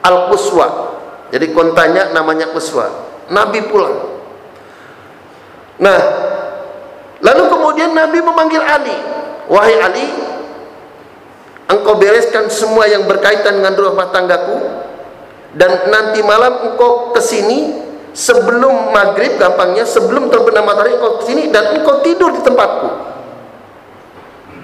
al-quswa. 0.02 0.96
Jadi 1.30 1.52
kontanya 1.54 2.10
namanya 2.10 2.50
quswa. 2.50 2.88
Nabi 3.28 3.60
pulang. 3.68 4.18
Nah, 5.78 6.00
lalu 7.22 7.42
kemudian 7.46 7.94
Nabi 7.94 8.18
memanggil 8.18 8.62
Ali. 8.64 8.96
Wahai 9.48 9.76
Ali, 9.80 10.06
engkau 11.68 11.96
bereskan 11.96 12.48
semua 12.52 12.84
yang 12.88 13.04
berkaitan 13.08 13.60
dengan 13.60 13.72
rumah 13.76 14.12
tanggaku 14.12 14.60
dan 15.56 15.88
nanti 15.88 16.20
malam 16.20 16.72
engkau 16.72 17.16
ke 17.16 17.20
sini 17.24 17.87
sebelum 18.12 18.92
maghrib 18.94 19.36
gampangnya 19.36 19.84
sebelum 19.84 20.28
terbenam 20.32 20.64
matahari 20.64 20.96
engkau 20.96 21.22
sini 21.24 21.52
dan 21.52 21.76
engkau 21.76 22.00
tidur 22.04 22.32
di 22.34 22.40
tempatku. 22.44 22.88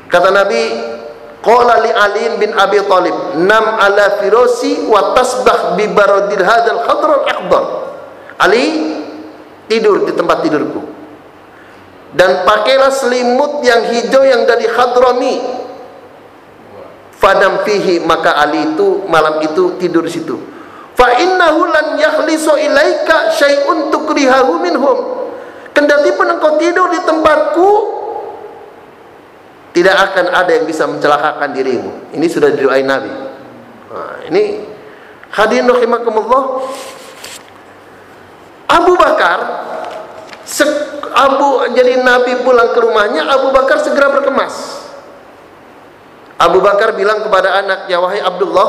Kata 0.08 0.30
Nabi 0.30 0.62
qala 1.42 1.82
li 1.82 1.90
Ali 1.92 2.24
bin 2.38 2.54
Abi 2.54 2.80
Thalib 2.86 3.40
nam 3.42 3.64
ala 3.80 4.22
firosi 4.22 4.86
wa 4.86 5.12
tasbah 5.12 5.74
bi 5.74 5.90
baradil 5.90 6.44
hadzal 6.44 6.80
khadral 6.86 7.24
akhdar 7.26 7.64
Ali 8.40 8.94
tidur 9.66 10.04
di 10.06 10.12
tempat 10.14 10.44
tidurku. 10.44 10.82
Dan 12.14 12.46
pakailah 12.46 12.94
selimut 12.94 13.66
yang 13.66 13.90
hijau 13.90 14.22
yang 14.22 14.46
dari 14.46 14.70
hadrami 14.70 15.42
fadam 17.18 17.66
fihi 17.66 17.98
maka 18.06 18.38
Ali 18.38 18.76
itu 18.76 19.02
malam 19.10 19.42
itu 19.42 19.74
tidur 19.82 20.06
di 20.06 20.12
situ 20.14 20.53
fa 20.94 21.08
innahu 21.18 21.66
lan 21.68 21.86
yakhlisu 21.98 22.54
ilaika 22.58 23.34
syai'un 23.34 23.90
tukrihahu 23.90 24.62
minhum 24.62 24.98
kendati 25.74 26.14
pun 26.14 26.30
engkau 26.30 26.56
tidur 26.58 26.90
di 26.90 27.02
tempatku 27.02 27.70
tidak 29.74 29.96
akan 30.10 30.30
ada 30.30 30.54
yang 30.54 30.66
bisa 30.70 30.86
mencelakakan 30.86 31.50
dirimu 31.50 32.14
ini 32.14 32.26
sudah 32.30 32.54
didoain 32.54 32.86
Nabi 32.86 33.24
Nah, 33.94 34.26
ini 34.26 34.58
hadirin 35.30 35.70
rahimakumullah. 35.70 36.66
Abu 38.66 38.98
Bakar 38.98 39.38
Abu 41.14 41.62
jadi 41.78 42.02
Nabi 42.02 42.42
pulang 42.42 42.74
ke 42.74 42.82
rumahnya 42.82 43.22
Abu 43.30 43.54
Bakar 43.54 43.78
segera 43.86 44.10
berkemas. 44.10 44.82
Abu 46.34 46.58
Bakar 46.58 46.98
bilang 46.98 47.22
kepada 47.22 47.62
anaknya 47.62 48.02
wahai 48.02 48.18
Abdullah 48.18 48.68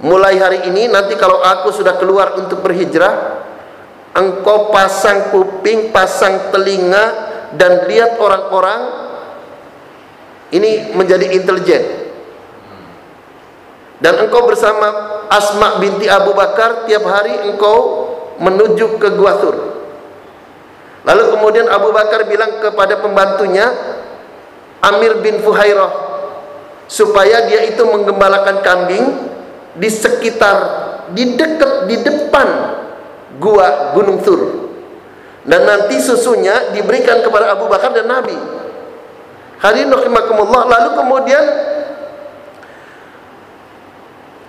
mulai 0.00 0.36
hari 0.40 0.68
ini 0.68 0.88
nanti 0.88 1.16
kalau 1.16 1.40
aku 1.40 1.72
sudah 1.72 2.00
keluar 2.00 2.36
untuk 2.40 2.64
berhijrah 2.64 3.40
engkau 4.16 4.72
pasang 4.74 5.30
kuping, 5.30 5.94
pasang 5.94 6.50
telinga 6.50 7.04
dan 7.54 7.86
lihat 7.86 8.18
orang-orang 8.18 8.80
ini 10.50 10.94
menjadi 10.94 11.30
intelijen. 11.30 11.82
Dan 14.00 14.16
engkau 14.26 14.48
bersama 14.48 15.20
Asma 15.28 15.78
binti 15.78 16.08
Abu 16.08 16.32
Bakar 16.32 16.88
tiap 16.88 17.04
hari 17.04 17.36
engkau 17.52 18.08
menuju 18.40 18.96
ke 18.96 19.08
Gua 19.14 19.36
Tur. 19.38 19.56
Lalu 21.04 21.22
kemudian 21.36 21.68
Abu 21.68 21.92
Bakar 21.92 22.24
bilang 22.24 22.58
kepada 22.58 22.98
pembantunya 22.98 23.68
Amir 24.80 25.20
bin 25.20 25.44
Fuhairah 25.44 25.92
supaya 26.88 27.46
dia 27.46 27.68
itu 27.68 27.84
menggembalakan 27.84 28.64
kambing 28.64 29.29
di 29.76 29.88
sekitar 29.90 30.56
di 31.14 31.34
dekat 31.34 31.86
di 31.90 31.96
depan 32.02 32.48
gua 33.38 33.94
Gunung 33.94 34.22
Tur. 34.22 34.70
Dan 35.40 35.64
nanti 35.64 35.96
susunya 35.98 36.70
diberikan 36.76 37.24
kepada 37.24 37.56
Abu 37.56 37.66
Bakar 37.66 37.96
dan 37.96 38.06
Nabi. 38.06 38.36
Hadirin 39.60 39.88
rahimakumullah. 39.88 40.68
Lalu 40.68 40.90
kemudian 41.00 41.44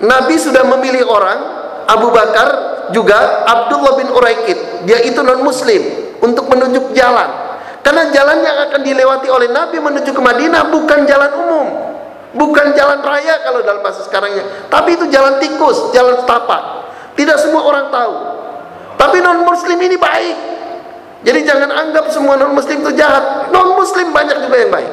Nabi 0.04 0.36
sudah 0.36 0.68
memilih 0.68 1.08
orang 1.08 1.40
Abu 1.88 2.12
Bakar 2.12 2.48
juga 2.92 3.48
Abdullah 3.48 3.96
bin 3.96 4.12
Uraikid. 4.12 4.84
Dia 4.84 5.00
itu 5.08 5.24
non 5.24 5.42
muslim 5.42 5.80
untuk 6.20 6.52
menunjuk 6.52 6.92
jalan. 6.92 7.30
Karena 7.82 8.14
jalan 8.14 8.46
yang 8.46 8.58
akan 8.70 8.82
dilewati 8.86 9.28
oleh 9.32 9.50
Nabi 9.50 9.82
menuju 9.82 10.12
ke 10.14 10.22
Madinah 10.22 10.70
bukan 10.70 11.00
jalan 11.08 11.32
umum. 11.34 11.68
Bukan 12.32 12.72
jalan 12.80 13.04
raya 13.04 13.44
kalau 13.44 13.60
dalam 13.60 13.84
bahasa 13.84 14.08
sekarangnya. 14.08 14.72
Tapi 14.72 14.96
itu 14.96 15.06
jalan 15.12 15.36
tikus, 15.44 15.92
jalan 15.92 16.16
setapak. 16.24 16.88
Tidak 17.20 17.38
semua 17.40 17.68
orang 17.68 17.92
tahu. 17.92 18.16
Tapi 18.96 19.18
non 19.20 19.44
muslim 19.44 19.76
ini 19.76 20.00
baik. 20.00 20.38
Jadi 21.28 21.40
jangan 21.44 21.70
anggap 21.70 22.08
semua 22.08 22.40
non 22.40 22.56
muslim 22.56 22.80
itu 22.80 22.96
jahat. 22.96 23.52
Non 23.52 23.76
muslim 23.76 24.16
banyak 24.16 24.48
juga 24.48 24.58
yang 24.64 24.72
baik. 24.72 24.92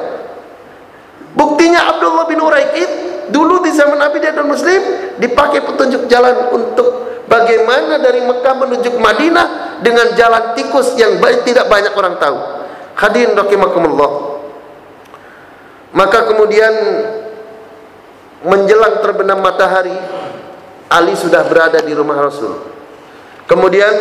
Buktinya 1.31 1.95
Abdullah 1.95 2.27
bin 2.27 2.43
Uraikid 2.43 2.89
dulu 3.31 3.63
di 3.63 3.71
zaman 3.71 4.01
Nabi 4.01 4.19
dia 4.19 4.35
non 4.35 4.51
muslim 4.51 5.15
dipakai 5.15 5.63
petunjuk 5.63 6.11
jalan 6.11 6.51
untuk 6.51 7.23
bagaimana 7.31 8.01
dari 8.03 8.19
Mekah 8.19 8.55
menuju 8.67 8.89
ke 8.93 8.99
Madinah 8.99 9.79
dengan 9.79 10.11
jalan 10.19 10.59
tikus 10.59 10.97
yang 10.99 11.23
baik 11.23 11.47
tidak 11.47 11.71
banyak 11.71 11.95
orang 11.95 12.19
tahu. 12.19 12.37
Hadirin 12.99 13.31
rahimakumullah. 13.31 14.43
Maka 15.95 16.29
kemudian 16.29 16.73
menjelang 18.45 19.03
terbenam 19.03 19.39
matahari 19.43 19.95
Ali 20.89 21.13
sudah 21.13 21.45
berada 21.45 21.77
di 21.85 21.93
rumah 21.93 22.17
Rasul. 22.17 22.65
Kemudian 23.45 23.93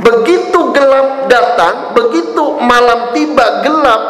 begitu 0.00 0.72
gelap 0.72 1.28
datang, 1.28 1.92
begitu 1.92 2.56
malam 2.64 3.12
tiba 3.12 3.60
gelap, 3.60 4.02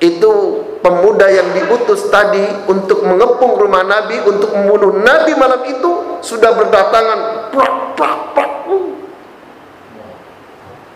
itu 0.00 0.32
pemuda 0.80 1.28
yang 1.28 1.52
diutus 1.52 2.08
tadi 2.08 2.42
untuk 2.66 3.04
mengepung 3.04 3.60
rumah 3.60 3.84
Nabi 3.84 4.16
untuk 4.24 4.50
membunuh 4.56 4.96
Nabi 4.96 5.36
malam 5.36 5.60
itu 5.68 6.24
sudah 6.24 6.56
berdatangan 6.56 7.52
prak 7.52 7.76
prak 8.00 8.20
prak 8.32 8.52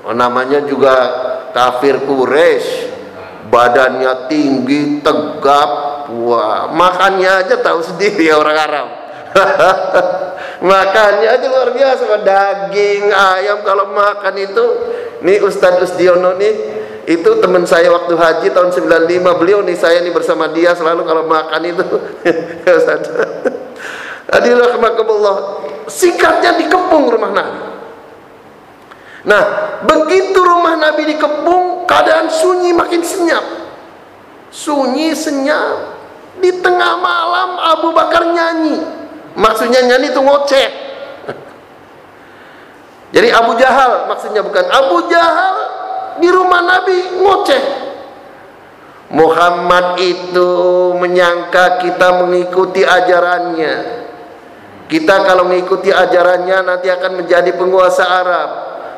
oh, 0.08 0.14
namanya 0.16 0.64
juga 0.64 0.94
kafir 1.52 2.00
Quraisy 2.00 2.96
badannya 3.52 4.32
tinggi 4.32 5.04
tegap 5.04 5.70
wah 6.22 6.70
makannya 6.70 7.30
aja 7.44 7.58
tahu 7.58 7.80
sendiri 7.82 8.30
ya 8.30 8.38
orang 8.38 8.58
Arab. 8.58 8.88
Makannya 10.64 11.28
aja 11.28 11.46
luar 11.50 11.70
biasa 11.74 12.04
daging 12.22 13.10
ayam. 13.10 13.60
Kalau 13.66 13.90
makan 13.90 14.34
itu 14.38 14.64
nih 15.20 15.42
Ustadz 15.42 15.92
Usdiono 15.92 16.38
nih 16.38 16.54
itu 17.04 17.30
teman 17.36 17.68
saya 17.68 17.92
waktu 17.92 18.16
haji 18.16 18.48
tahun 18.48 18.72
95 18.72 19.40
beliau 19.40 19.60
nih 19.60 19.76
saya 19.76 20.00
nih 20.00 20.14
bersama 20.14 20.48
dia 20.48 20.72
selalu 20.72 21.04
kalau 21.04 21.26
makan 21.26 21.62
itu. 21.66 21.84
Ustadz. 22.80 23.12
Adilahmakumullah 24.30 25.68
singkatnya 25.86 26.56
dikepung 26.56 27.12
rumah 27.12 27.30
Nabi. 27.34 27.60
Nah 29.24 29.44
begitu 29.84 30.38
rumah 30.40 30.80
Nabi 30.80 31.12
dikepung 31.12 31.84
keadaan 31.84 32.32
sunyi 32.32 32.72
makin 32.72 33.04
senyap. 33.04 33.44
Sunyi 34.48 35.12
senyap 35.12 35.93
di 36.42 36.50
tengah 36.62 36.98
malam 36.98 37.50
Abu 37.58 37.94
Bakar 37.94 38.26
nyanyi 38.26 39.04
Maksudnya 39.34 39.82
nyanyi 39.82 40.14
itu 40.14 40.20
ngoceh. 40.22 40.68
Jadi 43.14 43.28
Abu 43.30 43.54
Jahal 43.58 44.10
maksudnya 44.10 44.42
bukan 44.42 44.66
Abu 44.70 45.06
Jahal 45.10 45.56
di 46.18 46.28
rumah 46.30 46.62
Nabi 46.62 46.98
ngoceh. 47.18 47.62
Muhammad 49.14 50.02
itu 50.02 50.50
menyangka 50.98 51.78
kita 51.82 52.26
mengikuti 52.26 52.82
ajarannya. 52.82 54.02
Kita 54.90 55.22
kalau 55.22 55.46
mengikuti 55.46 55.94
ajarannya 55.94 56.66
nanti 56.66 56.90
akan 56.90 57.22
menjadi 57.22 57.54
penguasa 57.54 58.04
Arab. 58.06 58.50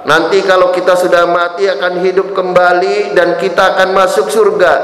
Nanti 0.06 0.40
kalau 0.44 0.70
kita 0.72 0.96
sudah 0.96 1.28
mati 1.28 1.68
akan 1.68 2.00
hidup 2.00 2.32
kembali 2.32 3.12
dan 3.12 3.36
kita 3.36 3.76
akan 3.76 3.92
masuk 3.92 4.30
surga. 4.32 4.74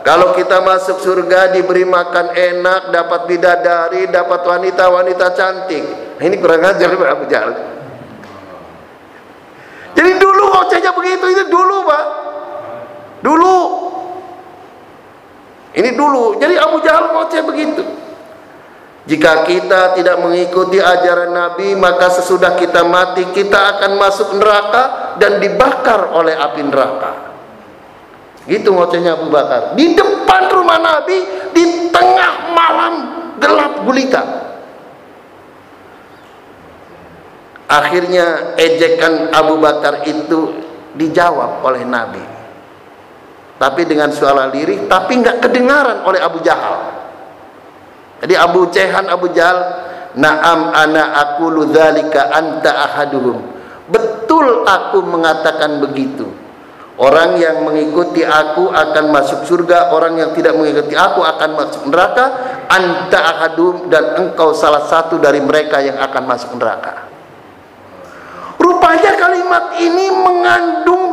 Kalau 0.00 0.32
kita 0.32 0.64
masuk 0.64 0.96
surga 1.04 1.52
diberi 1.52 1.84
makan 1.84 2.32
enak, 2.32 2.88
dapat 2.88 3.20
bidadari, 3.28 4.08
dapat 4.08 4.40
wanita-wanita 4.40 5.26
cantik. 5.36 5.84
Nah, 6.16 6.24
ini 6.24 6.40
kurang 6.40 6.64
ajar 6.64 6.88
Abu 6.88 7.28
Jahal. 7.28 7.52
Jadi 9.92 10.10
dulu 10.16 10.42
ngocehnya 10.56 10.96
begitu 10.96 11.24
itu 11.28 11.44
dulu, 11.52 11.84
Pak. 11.84 12.04
Dulu. 13.20 13.56
Ini 15.76 15.90
dulu. 15.92 16.40
Jadi 16.40 16.54
Abu 16.56 16.80
Jahal 16.80 17.12
ngoceh 17.12 17.42
begitu. 17.44 17.84
Jika 19.04 19.44
kita 19.48 19.96
tidak 19.96 20.16
mengikuti 20.22 20.78
ajaran 20.80 21.34
Nabi, 21.34 21.76
maka 21.76 22.08
sesudah 22.08 22.56
kita 22.56 22.84
mati 22.86 23.26
kita 23.32 23.76
akan 23.76 23.96
masuk 23.96 24.38
neraka 24.38 25.16
dan 25.18 25.40
dibakar 25.40 26.14
oleh 26.14 26.36
api 26.36 26.62
neraka. 26.62 27.09
Gitu 28.50 28.74
ngocehnya 28.74 29.14
Abu 29.14 29.30
Bakar. 29.30 29.78
Di 29.78 29.94
depan 29.94 30.50
rumah 30.50 30.82
Nabi, 30.82 31.22
di 31.54 31.86
tengah 31.94 32.50
malam 32.50 32.94
gelap 33.38 33.86
gulita. 33.86 34.22
Akhirnya 37.70 38.58
ejekan 38.58 39.30
Abu 39.30 39.62
Bakar 39.62 40.02
itu 40.02 40.58
dijawab 40.98 41.62
oleh 41.62 41.86
Nabi. 41.86 42.22
Tapi 43.54 43.86
dengan 43.86 44.10
suara 44.10 44.50
lirih, 44.50 44.90
tapi 44.90 45.22
nggak 45.22 45.46
kedengaran 45.46 46.02
oleh 46.02 46.18
Abu 46.18 46.42
Jahal. 46.42 46.90
Jadi 48.18 48.34
Abu 48.34 48.66
Cehan, 48.74 49.06
Abu 49.06 49.30
Jahal, 49.30 49.90
Naam 50.18 50.74
ana 50.74 51.14
aku 51.22 51.46
ludzalika 51.54 52.34
anta 52.34 52.90
ahaduhum. 52.90 53.46
Betul 53.86 54.66
aku 54.66 55.06
mengatakan 55.06 55.78
begitu 55.78 56.29
Orang 57.00 57.40
yang 57.40 57.64
mengikuti 57.64 58.20
aku 58.20 58.68
akan 58.68 59.08
masuk 59.08 59.48
surga, 59.48 59.88
orang 59.88 60.20
yang 60.20 60.30
tidak 60.36 60.52
mengikuti 60.52 60.92
aku 60.92 61.24
akan 61.24 61.50
masuk 61.56 61.88
neraka. 61.88 62.24
Anta 62.68 63.24
ahadum 63.24 63.88
dan 63.88 64.20
engkau 64.20 64.52
salah 64.52 64.84
satu 64.84 65.16
dari 65.16 65.40
mereka 65.40 65.80
yang 65.80 65.96
akan 65.96 66.22
masuk 66.28 66.60
neraka. 66.60 67.08
Rupanya 68.60 69.16
kalimat 69.16 69.80
ini 69.80 70.12
mengandung 70.12 71.04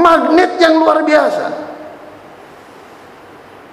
magnet 0.00 0.56
yang 0.56 0.80
luar 0.80 1.04
biasa. 1.04 1.46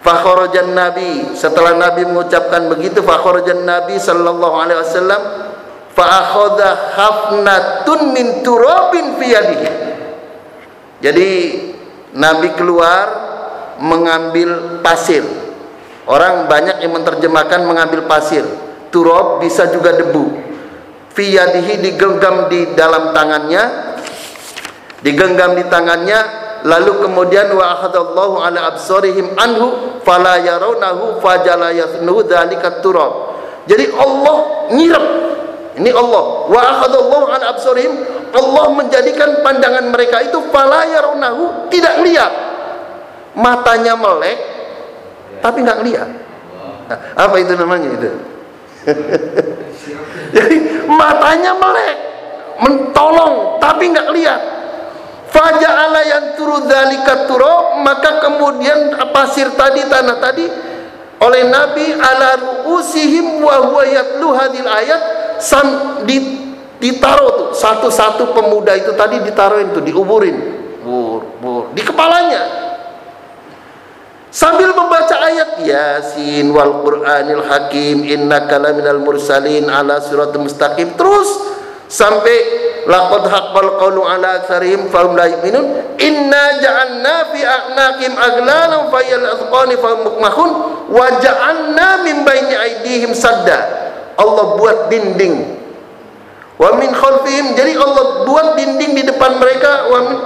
Fakharajan 0.03 0.75
Nabi 0.75 1.39
setelah 1.39 1.71
Nabi 1.79 2.03
mengucapkan 2.03 2.67
begitu 2.67 2.99
fakharajan 2.99 3.63
Nabi 3.63 3.95
sallallahu 3.95 4.55
alaihi 4.59 4.79
wasallam 4.83 5.21
fa 5.95 6.03
akhadha 6.03 6.69
hafnatun 6.99 8.11
min 8.11 8.43
turabin 8.43 9.15
fi 9.19 9.25
yadihi 9.31 9.96
jadi 10.97 11.29
Nabi 12.17 12.57
keluar 12.57 13.05
mengambil 13.77 14.81
pasir. 14.81 15.21
Orang 16.07 16.47
banyak 16.47 16.81
yang 16.81 16.95
menerjemahkan 16.95 17.67
mengambil 17.67 18.07
pasir. 18.09 18.41
Turab 18.89 19.43
bisa 19.43 19.69
juga 19.69 19.93
debu. 19.93 20.33
Fiyadihi 21.13 21.83
digenggam 21.83 22.47
di 22.49 22.73
dalam 22.73 23.11
tangannya. 23.11 23.93
Digenggam 25.03 25.53
di 25.53 25.67
tangannya 25.69 26.47
lalu 26.65 27.05
kemudian 27.05 27.53
wa 27.53 27.77
akhadallahu 27.77 28.41
ala 28.41 28.73
absarihim 28.73 29.37
anhu 29.37 30.01
fala 30.01 30.41
yarawnahu 30.41 31.21
fajala 31.21 31.69
yasnuhu 31.69 32.25
dzalika 32.25 32.81
turab 32.81 33.37
jadi 33.69 33.93
Allah 33.93 34.67
nyirap 34.73 35.05
ini 35.77 35.93
Allah 35.93 36.49
wa 36.49 36.59
akhadallahu 36.59 37.25
ala 37.29 37.45
absarihim 37.53 37.93
Allah 38.33 38.65
menjadikan 38.75 39.41
pandangan 39.45 39.85
mereka 39.91 40.23
itu 40.23 40.39
fala 40.51 40.83
yarawnahu 40.87 41.71
tidak 41.71 42.03
lihat. 42.03 42.33
Matanya 43.37 43.93
melek 43.93 44.37
tapi 45.39 45.61
nggak 45.61 45.81
lihat. 45.85 46.09
Nah, 46.87 46.99
apa 47.13 47.35
itu 47.37 47.53
namanya 47.53 47.87
itu? 47.93 48.09
Jadi 50.35 50.55
matanya 50.89 51.51
melek 51.55 51.97
mentolong 52.63 53.61
tapi 53.61 53.91
nggak 53.93 54.09
lihat. 54.15 54.41
Faja'ala 55.27 56.01
yang 56.07 56.25
turu 56.39 56.63
dzalika 56.63 57.27
maka 57.83 58.23
kemudian 58.23 58.95
pasir 59.11 59.51
tadi 59.59 59.83
tanah 59.85 60.17
tadi 60.23 60.47
oleh 61.19 61.43
Nabi 61.51 61.93
ala 61.97 62.29
ru'usihim 62.37 63.43
wa 63.43 63.59
huwa 63.67 63.83
yatlu 63.83 64.31
hadil 64.37 64.69
ayat 64.69 65.01
sam, 65.41 65.99
di, 66.07 66.46
ditaruh 66.77 67.31
tuh 67.33 67.49
satu-satu 67.57 68.37
pemuda 68.37 68.77
itu 68.77 68.93
tadi 68.93 69.21
ditaruhin 69.25 69.73
tuh 69.73 69.81
diuburin 69.81 70.37
bur 70.85 71.25
bur 71.41 71.73
di 71.73 71.81
kepalanya. 71.81 72.69
Sambil 74.27 74.69
membaca 74.69 75.17
ayat 75.17 75.57
Yasin 75.65 76.53
wal 76.53 76.85
Qur'anil 76.85 77.41
Hakim 77.41 78.05
innaka 78.05 78.61
laminal 78.61 79.01
mursalin 79.01 79.65
ala 79.65 79.97
siratal 79.97 80.45
mustaqim. 80.45 80.93
Terus 80.93 81.29
sampai 81.89 82.37
laqad 82.85 83.25
haqqal 83.25 83.81
qawlu 83.81 84.05
ala 84.05 84.43
aktharihim 84.43 84.93
fahum 84.93 85.17
la 85.17 85.25
yu'minun. 85.31 85.97
Inna 85.97 86.43
ja'alna 86.61 87.33
fi 87.33 87.41
a'naqim 87.41 88.13
aglalan 88.13 88.93
fayal 88.93 89.25
azqani 89.25 89.75
fahum 89.81 89.99
mukmahun 90.05 90.51
wa 90.93 91.07
ja'alna 91.17 92.05
min 92.05 92.21
baini 92.21 92.53
aydihim 92.53 93.17
sadda. 93.17 93.89
Allah 94.21 94.53
buat 94.53 94.93
dinding 94.93 95.56
wa 96.57 96.69
min 96.77 96.91
jadi 97.53 97.71
Allah 97.77 98.25
buat 98.25 98.57
dinding 98.57 98.97
di 98.97 99.03
depan 99.05 99.37
mereka 99.37 99.89
wa 99.93 99.99
min 100.05 100.17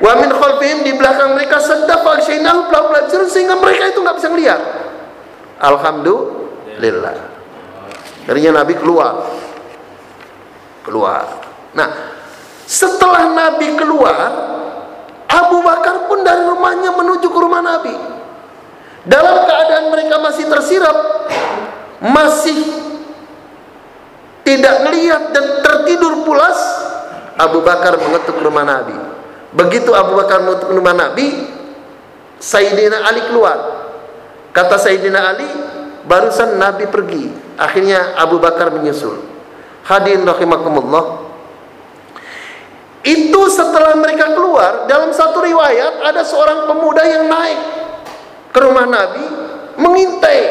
wa 0.00 0.12
min 0.20 0.76
di 0.84 0.92
belakang 0.96 1.36
mereka 1.36 1.60
sadda 1.60 2.00
fa 2.00 2.20
syainahu 2.20 2.68
sehingga 3.28 3.60
mereka 3.60 3.92
itu 3.92 4.00
enggak 4.00 4.16
bisa 4.20 4.28
melihat 4.32 4.60
alhamdulillah 5.60 7.16
darinya 8.24 8.64
Nabi 8.64 8.74
keluar 8.76 9.36
keluar. 10.86 11.26
Nah, 11.74 11.90
setelah 12.62 13.26
Nabi 13.34 13.74
keluar, 13.74 14.14
Abu 15.26 15.58
Bakar 15.66 16.06
pun 16.06 16.22
dari 16.22 16.46
rumahnya 16.46 16.94
menuju 16.94 17.26
ke 17.26 17.38
rumah 17.42 17.58
Nabi. 17.58 17.94
Dalam 19.02 19.42
keadaan 19.42 19.90
mereka 19.90 20.22
masih 20.22 20.46
tersirap, 20.46 20.96
masih 21.98 22.85
tidak 24.46 24.86
melihat 24.86 25.34
dan 25.34 25.58
tertidur 25.58 26.22
pulas, 26.22 26.54
Abu 27.34 27.66
Bakar 27.66 27.98
mengetuk 27.98 28.38
rumah 28.38 28.62
Nabi. 28.62 28.94
Begitu 29.50 29.90
Abu 29.90 30.14
Bakar 30.14 30.46
mengetuk 30.46 30.70
rumah 30.70 30.94
Nabi, 30.94 31.50
Sayyidina 32.38 33.10
Ali 33.10 33.26
keluar. 33.26 33.58
Kata 34.54 34.78
Sayyidina 34.78 35.34
Ali, 35.34 35.50
barusan 36.06 36.62
Nabi 36.62 36.86
pergi. 36.86 37.26
Akhirnya 37.58 38.14
Abu 38.14 38.38
Bakar 38.38 38.70
menyusul. 38.70 39.18
Hadirin 39.82 40.22
rahimakumullah. 40.22 41.26
Itu 43.02 43.50
setelah 43.50 43.98
mereka 43.98 44.30
keluar, 44.34 44.86
dalam 44.86 45.10
satu 45.10 45.42
riwayat 45.42 46.06
ada 46.06 46.22
seorang 46.22 46.70
pemuda 46.70 47.02
yang 47.02 47.26
naik 47.26 47.60
ke 48.54 48.58
rumah 48.62 48.86
Nabi 48.86 49.26
mengintai. 49.74 50.42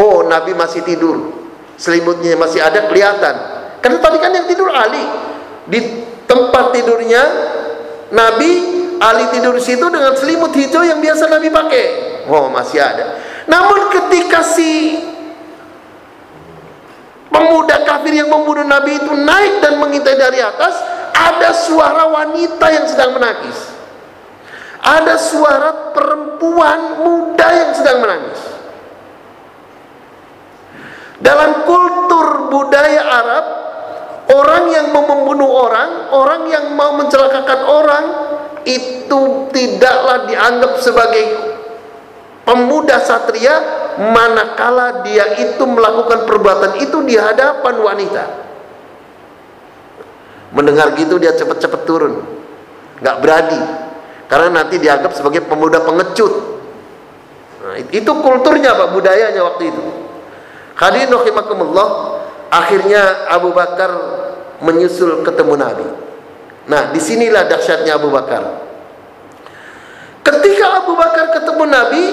Oh, 0.00 0.24
Nabi 0.24 0.56
masih 0.56 0.80
tidur. 0.84 1.37
Selimutnya 1.78 2.34
masih 2.34 2.58
ada 2.58 2.90
kelihatan. 2.90 3.34
Karena 3.78 3.98
tadi 4.02 4.18
kan 4.18 4.34
yang 4.34 4.50
tidur 4.50 4.66
Ali. 4.74 5.06
Di 5.70 5.78
tempat 6.26 6.74
tidurnya 6.74 7.22
Nabi 8.10 8.52
Ali 8.98 9.30
tidur 9.30 9.54
di 9.54 9.62
situ 9.62 9.86
dengan 9.86 10.18
selimut 10.18 10.50
hijau 10.50 10.82
yang 10.82 10.98
biasa 10.98 11.30
Nabi 11.30 11.48
pakai. 11.54 11.86
Oh, 12.26 12.50
masih 12.50 12.82
ada. 12.82 13.14
Namun 13.46 13.94
ketika 13.94 14.42
si 14.42 14.98
pemuda 17.30 17.86
kafir 17.86 18.12
yang 18.18 18.28
membunuh 18.28 18.66
Nabi 18.66 18.98
itu 18.98 19.14
naik 19.14 19.62
dan 19.62 19.78
mengintai 19.78 20.18
dari 20.18 20.42
atas, 20.42 20.74
ada 21.14 21.54
suara 21.54 22.10
wanita 22.10 22.66
yang 22.74 22.84
sedang 22.90 23.14
menangis. 23.14 23.56
Ada 24.82 25.14
suara 25.14 25.94
perempuan 25.94 27.06
muda 27.06 27.48
yang 27.54 27.70
sedang 27.70 28.02
menangis. 28.02 28.57
Dalam 31.18 31.66
kultur 31.66 32.46
budaya 32.46 33.02
Arab, 33.02 33.44
orang 34.30 34.64
yang 34.70 34.86
mau 34.94 35.02
membunuh 35.02 35.50
orang, 35.66 36.14
orang 36.14 36.42
yang 36.46 36.64
mau 36.78 36.94
mencelakakan 36.94 37.60
orang, 37.66 38.04
itu 38.62 39.50
tidaklah 39.50 40.30
dianggap 40.30 40.78
sebagai 40.78 41.24
pemuda 42.46 43.02
satria 43.02 43.54
manakala 43.98 45.02
dia 45.02 45.36
itu 45.42 45.64
melakukan 45.66 46.22
perbuatan 46.28 46.78
itu 46.78 47.02
di 47.02 47.18
hadapan 47.18 47.74
wanita. 47.82 48.24
Mendengar 50.54 50.94
gitu 50.96 51.18
dia 51.20 51.34
cepat-cepat 51.34 51.82
turun. 51.84 52.14
nggak 52.98 53.16
berani. 53.22 53.60
Karena 54.28 54.60
nanti 54.60 54.76
dianggap 54.76 55.16
sebagai 55.16 55.46
pemuda 55.48 55.80
pengecut. 55.82 56.32
Nah, 57.64 57.74
itu 57.80 58.12
kulturnya 58.20 58.76
Pak, 58.76 58.88
budayanya 58.92 59.40
waktu 59.40 59.72
itu. 59.72 59.82
Hadirin 60.78 61.10
rahimakumullah, 61.10 61.88
akhirnya 62.54 63.26
Abu 63.34 63.50
Bakar 63.50 63.90
menyusul 64.62 65.26
ketemu 65.26 65.58
Nabi. 65.58 65.86
Nah, 66.70 66.94
di 66.94 67.00
sinilah 67.02 67.50
dahsyatnya 67.50 67.98
Abu 67.98 68.14
Bakar. 68.14 68.62
Ketika 70.22 70.84
Abu 70.84 70.94
Bakar 70.94 71.34
ketemu 71.34 71.64
Nabi, 71.66 72.04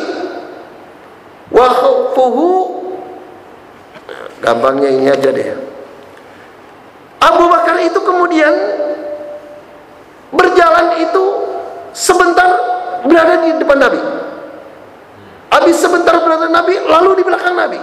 wa 1.54 1.68
gampangnya 4.42 4.90
ini 4.94 5.08
aja 5.10 5.30
deh 5.30 5.50
Abu 7.22 7.44
Bakar 7.50 7.82
itu 7.82 8.00
kemudian 8.02 8.54
berjalan 10.30 11.02
itu 11.02 11.24
sebentar 11.96 12.50
berada 13.06 13.46
di 13.46 13.58
depan 13.58 13.78
Nabi 13.82 14.02
habis 15.50 15.78
sebentar 15.80 16.20
berada 16.22 16.50
Nabi 16.50 16.78
lalu 16.86 17.22
di 17.22 17.24
belakang 17.24 17.56
Nabi 17.56 17.80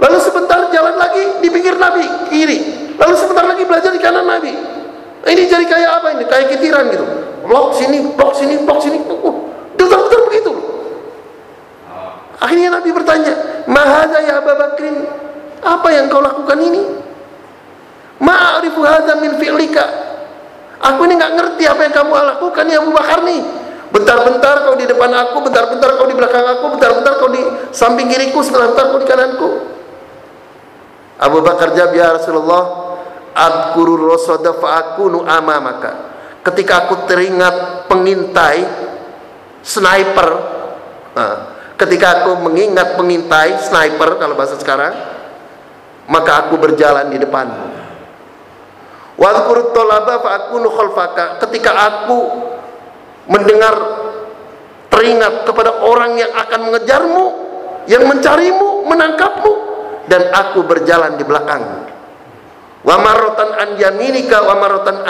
lalu 0.00 0.18
sebentar 0.18 0.70
jalan 0.70 0.96
lagi 0.98 1.22
di 1.42 1.48
pinggir 1.50 1.76
Nabi 1.78 2.04
kiri 2.30 2.58
lalu 2.98 3.14
sebentar 3.18 3.44
lagi 3.46 3.62
belajar 3.66 3.90
di 3.94 4.00
kanan 4.02 4.26
Nabi 4.26 4.52
ini 5.24 5.42
jadi 5.48 5.64
kayak 5.64 5.90
apa 6.02 6.06
ini 6.18 6.24
kayak 6.28 6.46
kitiran 6.56 6.90
gitu 6.92 7.06
blok 7.44 7.76
sini 7.76 8.12
blok 8.14 8.32
sini 8.36 8.60
blok 8.64 8.80
sini 8.82 8.98
uh, 9.00 9.36
putar-putar 9.76 10.20
begitu 10.28 10.52
Akhirnya 12.44 12.76
Nabi 12.76 12.92
bertanya, 12.92 13.64
"Mahadha 13.64 14.20
ya 14.20 14.44
Abu 14.44 14.52
Bakrin? 14.52 15.08
Apa 15.64 15.88
yang 15.96 16.12
kau 16.12 16.20
lakukan 16.20 16.60
ini?" 16.60 16.82
Ma'arifu 18.20 18.84
hadza 18.84 19.16
min 19.16 19.40
fi'lika. 19.40 19.84
Aku 20.84 21.08
ini 21.08 21.16
nggak 21.16 21.32
ngerti 21.40 21.64
apa 21.64 21.88
yang 21.88 21.94
kamu 21.96 22.12
lakukan 22.12 22.64
ya 22.68 22.78
Abu 22.84 22.92
Bakar 22.92 23.24
nih. 23.24 23.40
Bentar-bentar 23.88 24.68
kau 24.68 24.76
di 24.76 24.84
depan 24.84 25.08
aku, 25.08 25.40
bentar-bentar 25.40 25.96
kau 25.96 26.04
di 26.04 26.16
belakang 26.18 26.44
aku, 26.44 26.64
bentar-bentar 26.76 27.12
kau 27.16 27.30
di 27.32 27.40
samping 27.72 28.12
kiriku, 28.12 28.44
sebentar 28.44 28.92
kau 28.92 29.00
di 29.00 29.08
kananku. 29.08 29.48
Abu 31.24 31.40
Bakar 31.40 31.72
jawab, 31.72 31.96
"Ya 31.96 32.12
Rasulullah, 32.12 32.92
adkurur 33.32 34.12
rasada 34.12 34.52
fa 34.60 34.68
akunu 34.76 35.24
amamaka." 35.24 36.12
Ketika 36.44 36.84
aku 36.84 37.08
teringat 37.08 37.88
pengintai 37.88 38.68
sniper, 39.64 40.28
nah, 41.16 41.54
Ketika 41.74 42.22
aku 42.22 42.38
mengingat 42.38 42.94
pengintai 42.94 43.58
sniper 43.58 44.14
kalau 44.22 44.38
bahasa 44.38 44.54
sekarang, 44.54 44.94
maka 46.06 46.46
aku 46.46 46.54
berjalan 46.54 47.10
di 47.10 47.18
depanmu. 47.18 47.66
Wadhkur 49.18 49.74
tolaba 49.74 50.22
fa 50.22 50.30
akunu 50.38 50.70
khalfaka. 50.70 51.42
Ketika 51.42 51.74
aku 51.74 52.18
mendengar 53.26 53.74
teringat 54.86 55.42
kepada 55.42 55.82
orang 55.82 56.14
yang 56.14 56.30
akan 56.30 56.60
mengejarmu, 56.70 57.24
yang 57.90 58.06
mencarimu, 58.06 58.86
menangkapmu 58.86 59.52
dan 60.10 60.32
aku 60.32 60.64
berjalan 60.64 61.16
di 61.16 61.24
belakangmu. 61.24 61.80
Wa 62.84 62.96
marotan 63.00 63.56
an 63.56 63.68
yaminika 63.80 64.44
wa 64.44 64.60
marotan. 64.60 65.02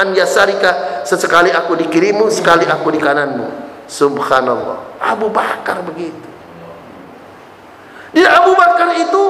Sesekali 1.05 1.51
aku 1.51 1.75
di 1.75 1.91
kirimu, 1.91 2.31
sekali 2.31 2.65
aku 2.65 2.95
di 2.95 3.03
kananmu. 3.03 3.47
Subhanallah. 3.91 5.03
Abu 5.03 5.29
Bakar 5.29 5.85
begitu. 5.85 6.31
Di 8.15 8.23
Abu 8.23 8.55
Bakar 8.55 8.95
itu 8.95 9.23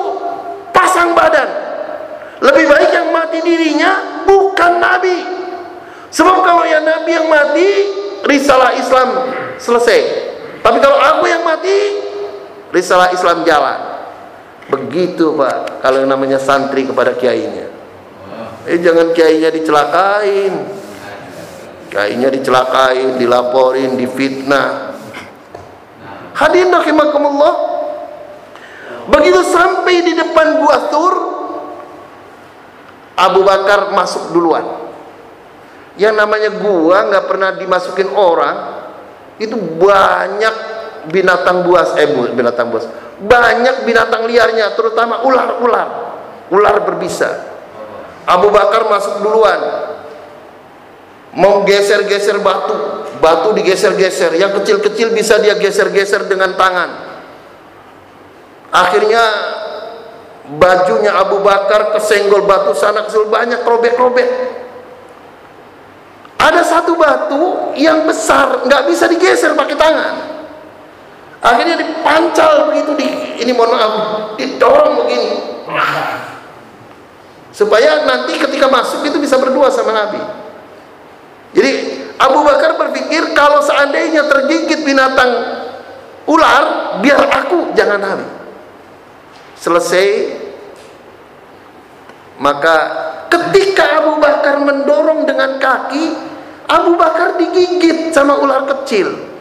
pasang 0.71 1.17
badan. 1.17 1.49
Lebih 2.45 2.69
baik 2.69 2.91
yang 2.93 3.09
mati 3.09 3.41
dirinya 3.41 4.23
bukan 4.29 4.77
Nabi. 4.77 5.19
Sebab 6.13 6.45
kalau 6.45 6.69
yang 6.69 6.85
Nabi 6.85 7.11
yang 7.17 7.27
mati, 7.27 7.69
risalah 8.29 8.77
Islam 8.77 9.09
selesai. 9.57 10.01
Tapi 10.61 10.79
kalau 10.85 11.01
aku 11.01 11.25
yang 11.27 11.43
mati, 11.43 11.77
risalah 12.71 13.11
Islam 13.11 13.43
jalan. 13.43 13.94
Begitu 14.65 15.37
Pak, 15.37 15.85
kalau 15.85 16.01
yang 16.01 16.11
namanya 16.13 16.41
santri 16.41 16.89
kepada 16.89 17.13
kiainya. 17.13 17.69
Eh 18.65 18.81
jangan 18.81 19.13
kiainya 19.13 19.53
dicelakain. 19.53 20.55
Kiainya 21.93 22.33
dicelakain, 22.33 23.21
dilaporin, 23.21 23.95
difitnah. 24.01 24.97
Hadirin 26.35 26.73
rahimakumullah. 26.73 27.55
Begitu 29.05 29.41
sampai 29.53 30.01
di 30.01 30.17
depan 30.17 30.65
gua 30.65 30.89
Tur, 30.89 31.15
Abu 33.21 33.45
Bakar 33.45 33.93
masuk 33.93 34.33
duluan. 34.33 34.65
Yang 36.01 36.15
namanya 36.19 36.51
gua 36.57 37.07
nggak 37.13 37.25
pernah 37.29 37.51
dimasukin 37.55 38.11
orang, 38.11 38.57
itu 39.39 39.55
banyak 39.55 40.55
binatang 41.13 41.69
buas, 41.69 41.95
eh 42.01 42.09
binatang 42.33 42.73
buas, 42.73 42.89
banyak 43.23 43.87
binatang 43.87 44.27
liarnya, 44.27 44.75
terutama 44.75 45.23
ular-ular, 45.23 45.89
ular 46.51 46.77
berbisa. 46.83 47.55
Abu 48.25 48.49
Bakar 48.49 48.89
masuk 48.89 49.21
duluan, 49.21 49.61
mau 51.37 51.63
geser-geser 51.63 52.41
batu, 52.41 53.07
batu 53.21 53.53
digeser-geser, 53.53 54.35
yang 54.35 54.51
kecil-kecil 54.57 55.13
bisa 55.13 55.39
dia 55.39 55.55
geser-geser 55.61 56.25
dengan 56.27 56.57
tangan 56.57 57.15
Akhirnya 58.75 59.23
bajunya 60.59 61.15
Abu 61.15 61.39
Bakar 61.47 61.95
kesenggol 61.95 62.43
batu 62.43 62.75
sana 62.75 63.07
kesul 63.07 63.31
banyak 63.31 63.63
robek-robek. 63.63 64.27
Ada 66.43 66.67
satu 66.67 66.99
batu 66.99 67.71
yang 67.79 68.03
besar 68.03 68.67
nggak 68.67 68.83
bisa 68.91 69.07
digeser 69.07 69.55
pakai 69.55 69.79
tangan. 69.79 70.15
Akhirnya 71.45 71.77
dipancal 71.77 72.73
begitu 72.73 72.97
di 72.97 73.09
ini 73.45 73.53
mohon 73.53 73.77
maaf 73.77 73.93
didorong 74.41 75.05
begini. 75.05 75.31
Supaya 77.53 78.09
nanti 78.09 78.41
ketika 78.41 78.67
masuk 78.67 79.05
itu 79.05 79.21
bisa 79.21 79.37
berdua 79.37 79.69
sama 79.69 79.93
Nabi. 79.93 80.19
Jadi 81.55 81.71
Abu 82.17 82.41
Bakar 82.43 82.81
berpikir 82.81 83.37
kalau 83.37 83.61
seandainya 83.61 84.27
tergigit 84.27 84.83
binatang 84.83 85.31
ular, 86.25 86.99
biar 87.05 87.29
aku 87.29 87.77
jangan 87.77 88.01
Nabi 88.01 88.27
selesai 89.65 90.09
maka 92.37 92.77
ketika 93.33 94.05
Abu 94.05 94.21
Bakar 94.21 94.61
mendorong 94.61 95.25
dengan 95.25 95.57
kaki 95.57 96.13
Abu 96.69 97.01
Bakar 97.01 97.41
digigit 97.41 98.13
sama 98.13 98.37
ular 98.37 98.69
kecil 98.69 99.34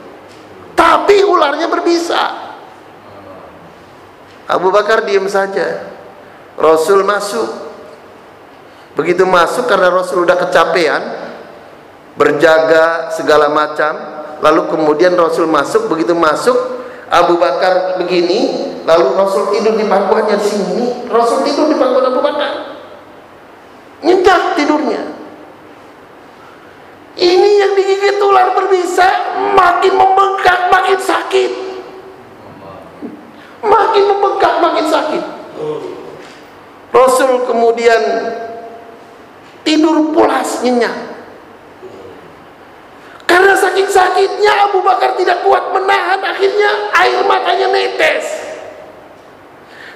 tapi 0.73 1.21
ularnya 1.25 1.69
berbisa. 1.69 2.23
Abu 4.49 4.69
Bakar 4.69 5.07
diam 5.07 5.25
saja. 5.31 5.89
Rasul 6.59 7.01
masuk. 7.01 7.49
Begitu 8.93 9.25
masuk 9.25 9.65
karena 9.65 9.89
Rasul 9.89 10.27
sudah 10.27 10.37
kecapean 10.37 11.01
berjaga 12.13 13.09
segala 13.09 13.49
macam 13.49 13.97
lalu 14.37 14.69
kemudian 14.69 15.17
Rasul 15.17 15.49
masuk 15.49 15.89
begitu 15.89 16.13
masuk 16.13 16.53
Abu 17.09 17.41
Bakar 17.41 17.97
begini 17.97 18.69
lalu 18.85 19.17
Rasul 19.17 19.49
tidur 19.49 19.73
di 19.73 19.89
pangkuannya 19.89 20.37
sini 20.37 21.09
Rasul 21.09 21.41
tidur 21.41 21.73
di 21.73 21.75
pangkuan 21.77 22.05
Abu 22.13 22.21
Bakar. 22.21 22.53
Nyenyak 24.05 24.41
tidurnya 24.61 25.01
ini 27.13 27.49
yang 27.61 27.71
digigit 27.77 28.17
ular 28.33 28.49
berbisa 28.57 29.05
makin 29.53 29.93
membengkak 29.93 30.73
makin 30.73 30.97
sakit. 30.97 31.51
Makin 33.61 34.03
membengkak 34.09 34.53
makin 34.57 34.85
sakit. 34.89 35.23
Rasul 36.89 37.45
kemudian 37.45 38.01
tidur 39.61 40.09
pulas 40.17 40.65
nyenyak. 40.65 41.13
Karena 43.29 43.53
saking 43.53 43.89
sakitnya 43.89 44.69
Abu 44.69 44.81
Bakar 44.81 45.13
tidak 45.13 45.45
kuat 45.45 45.69
menahan 45.69 46.21
akhirnya 46.25 46.89
air 46.97 47.21
matanya 47.29 47.69
netes. 47.69 48.25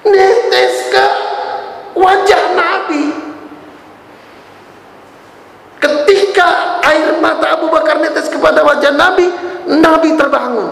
Netes 0.06 0.74
ke 0.94 1.06
wajah 1.98 2.44
Nabi. 2.54 3.06
Ketika 5.78 6.77
air 6.88 7.20
mata 7.20 7.60
Abu 7.60 7.68
Bakar 7.68 8.00
netes 8.00 8.32
kepada 8.32 8.64
wajah 8.64 8.94
Nabi 8.96 9.28
Nabi 9.68 10.10
terbangun. 10.16 10.72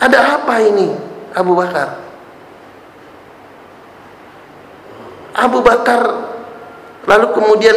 Ada 0.00 0.40
apa 0.40 0.54
ini 0.64 0.92
Abu 1.36 1.52
Bakar? 1.56 1.88
Abu 5.36 5.60
Bakar 5.60 6.02
lalu 7.04 7.26
kemudian 7.36 7.76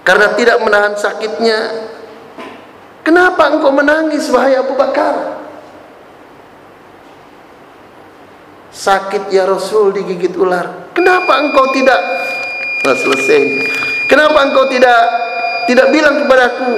karena 0.00 0.32
tidak 0.32 0.62
menahan 0.64 0.96
sakitnya 0.96 1.58
kenapa 3.04 3.52
engkau 3.52 3.68
menangis 3.74 4.24
wahai 4.32 4.56
Abu 4.56 4.72
Bakar? 4.78 5.44
Sakit 8.76 9.32
ya 9.32 9.48
Rasul 9.48 9.96
digigit 9.96 10.36
ular. 10.36 10.92
Kenapa 10.92 11.40
engkau 11.40 11.72
tidak 11.72 11.96
nah, 12.86 12.96
selesai. 12.96 13.40
Kenapa 14.06 14.38
engkau 14.46 14.70
tidak 14.70 15.00
tidak 15.66 15.90
bilang 15.90 16.22
kepadaku 16.22 16.72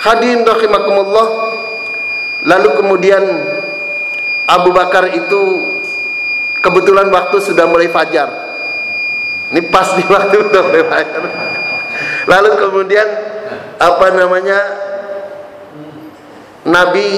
hadirin 0.00 0.42
rahimakumullah. 0.42 1.28
Lalu 2.44 2.68
kemudian 2.76 3.24
Abu 4.44 4.72
Bakar 4.72 5.08
itu 5.12 5.42
kebetulan 6.60 7.08
waktu 7.08 7.36
sudah 7.40 7.64
mulai 7.68 7.88
fajar. 7.88 8.28
Ini 9.52 9.60
pas 9.68 9.96
di 9.96 10.04
waktu 10.08 10.36
sudah 10.48 10.62
mulai 10.64 10.84
fajar. 10.88 11.22
Lalu 12.24 12.50
kemudian 12.56 13.08
apa 13.80 14.06
namanya 14.12 14.58
Nabi 16.64 17.08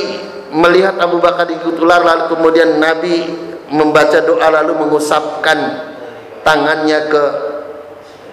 melihat 0.50 0.98
Abu 0.98 1.22
Bakar 1.22 1.46
digigit 1.46 1.78
ular 1.78 2.02
lalu 2.02 2.34
kemudian 2.34 2.82
Nabi 2.82 3.30
membaca 3.70 4.18
doa 4.22 4.46
lalu 4.62 4.78
mengusapkan 4.86 5.58
tangannya 6.46 7.10
ke 7.10 7.22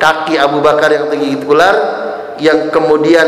kaki 0.04 0.36
Abu 0.36 0.60
Bakar 0.60 0.92
yang 0.92 1.08
tinggi 1.08 1.40
ular 1.48 1.76
yang 2.44 2.68
kemudian 2.68 3.24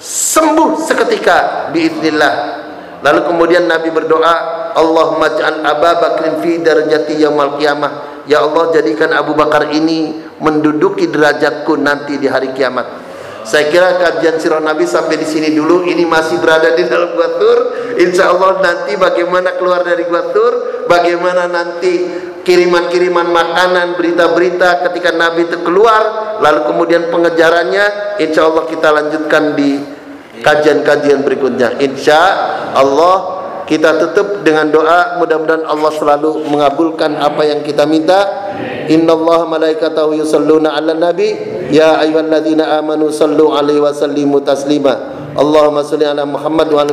sembuh 0.00 0.80
seketika 0.80 1.68
biiznillah. 1.76 2.64
Lalu 3.04 3.20
kemudian 3.28 3.68
Nabi 3.68 3.92
berdoa 3.92 4.64
Allahumma 4.72 5.28
ja'al 5.36 5.60
Abu 5.60 5.84
Bakrin 5.84 6.34
fi 6.40 6.56
darajati 6.64 7.20
yaumil 7.20 7.60
qiyamah. 7.60 8.24
Ya 8.24 8.40
Allah 8.40 8.72
jadikan 8.72 9.12
Abu 9.12 9.36
Bakar 9.36 9.68
ini 9.76 10.24
menduduki 10.40 11.04
derajatku 11.12 11.76
nanti 11.76 12.16
di 12.16 12.24
hari 12.24 12.56
kiamat 12.56 13.03
saya 13.44 13.68
kira 13.68 14.00
kajian 14.00 14.40
sirah 14.40 14.64
Nabi 14.64 14.88
sampai 14.88 15.20
di 15.20 15.28
sini 15.28 15.52
dulu. 15.52 15.84
Ini 15.84 16.08
masih 16.08 16.40
berada 16.40 16.72
di 16.72 16.88
dalam 16.88 17.12
gua 17.12 17.36
tur. 17.36 17.58
Insya 18.00 18.32
Allah 18.32 18.58
nanti 18.64 18.96
bagaimana 18.96 19.54
keluar 19.60 19.84
dari 19.84 20.08
gua 20.08 20.32
tur, 20.32 20.84
bagaimana 20.88 21.44
nanti 21.46 22.08
kiriman-kiriman 22.44 23.28
makanan, 23.28 23.96
berita-berita 23.96 24.84
ketika 24.88 25.12
Nabi 25.16 25.48
itu 25.48 25.60
keluar, 25.64 26.36
lalu 26.40 26.60
kemudian 26.68 27.08
pengejarannya, 27.08 28.16
insya 28.20 28.48
Allah 28.48 28.64
kita 28.68 28.88
lanjutkan 28.92 29.56
di 29.56 29.80
kajian-kajian 30.44 31.24
berikutnya. 31.24 31.80
Insya 31.80 32.20
Allah 32.76 33.43
kita 33.64 33.96
tutup 33.96 34.44
dengan 34.44 34.68
doa 34.68 35.16
mudah-mudahan 35.16 35.64
Allah 35.64 35.92
selalu 35.96 36.44
mengabulkan 36.52 37.16
apa 37.16 37.48
yang 37.48 37.64
kita 37.64 37.88
minta. 37.88 38.20
Innallaha 38.92 39.48
malaikatahu 39.48 40.20
yusalluna 40.20 40.76
'alan 40.76 41.00
nabi. 41.00 41.32
Ya 41.72 41.96
ayyuhalladzina 42.04 42.76
amanu 42.76 43.08
sallu 43.08 43.56
alaihi 43.56 43.80
wa 43.80 43.96
sallimu 43.96 44.44
taslima. 44.44 45.14
Allahumma 45.34 45.82
shalli 45.82 46.06
ala 46.06 46.22
Muhammad 46.22 46.68
wa 46.70 46.84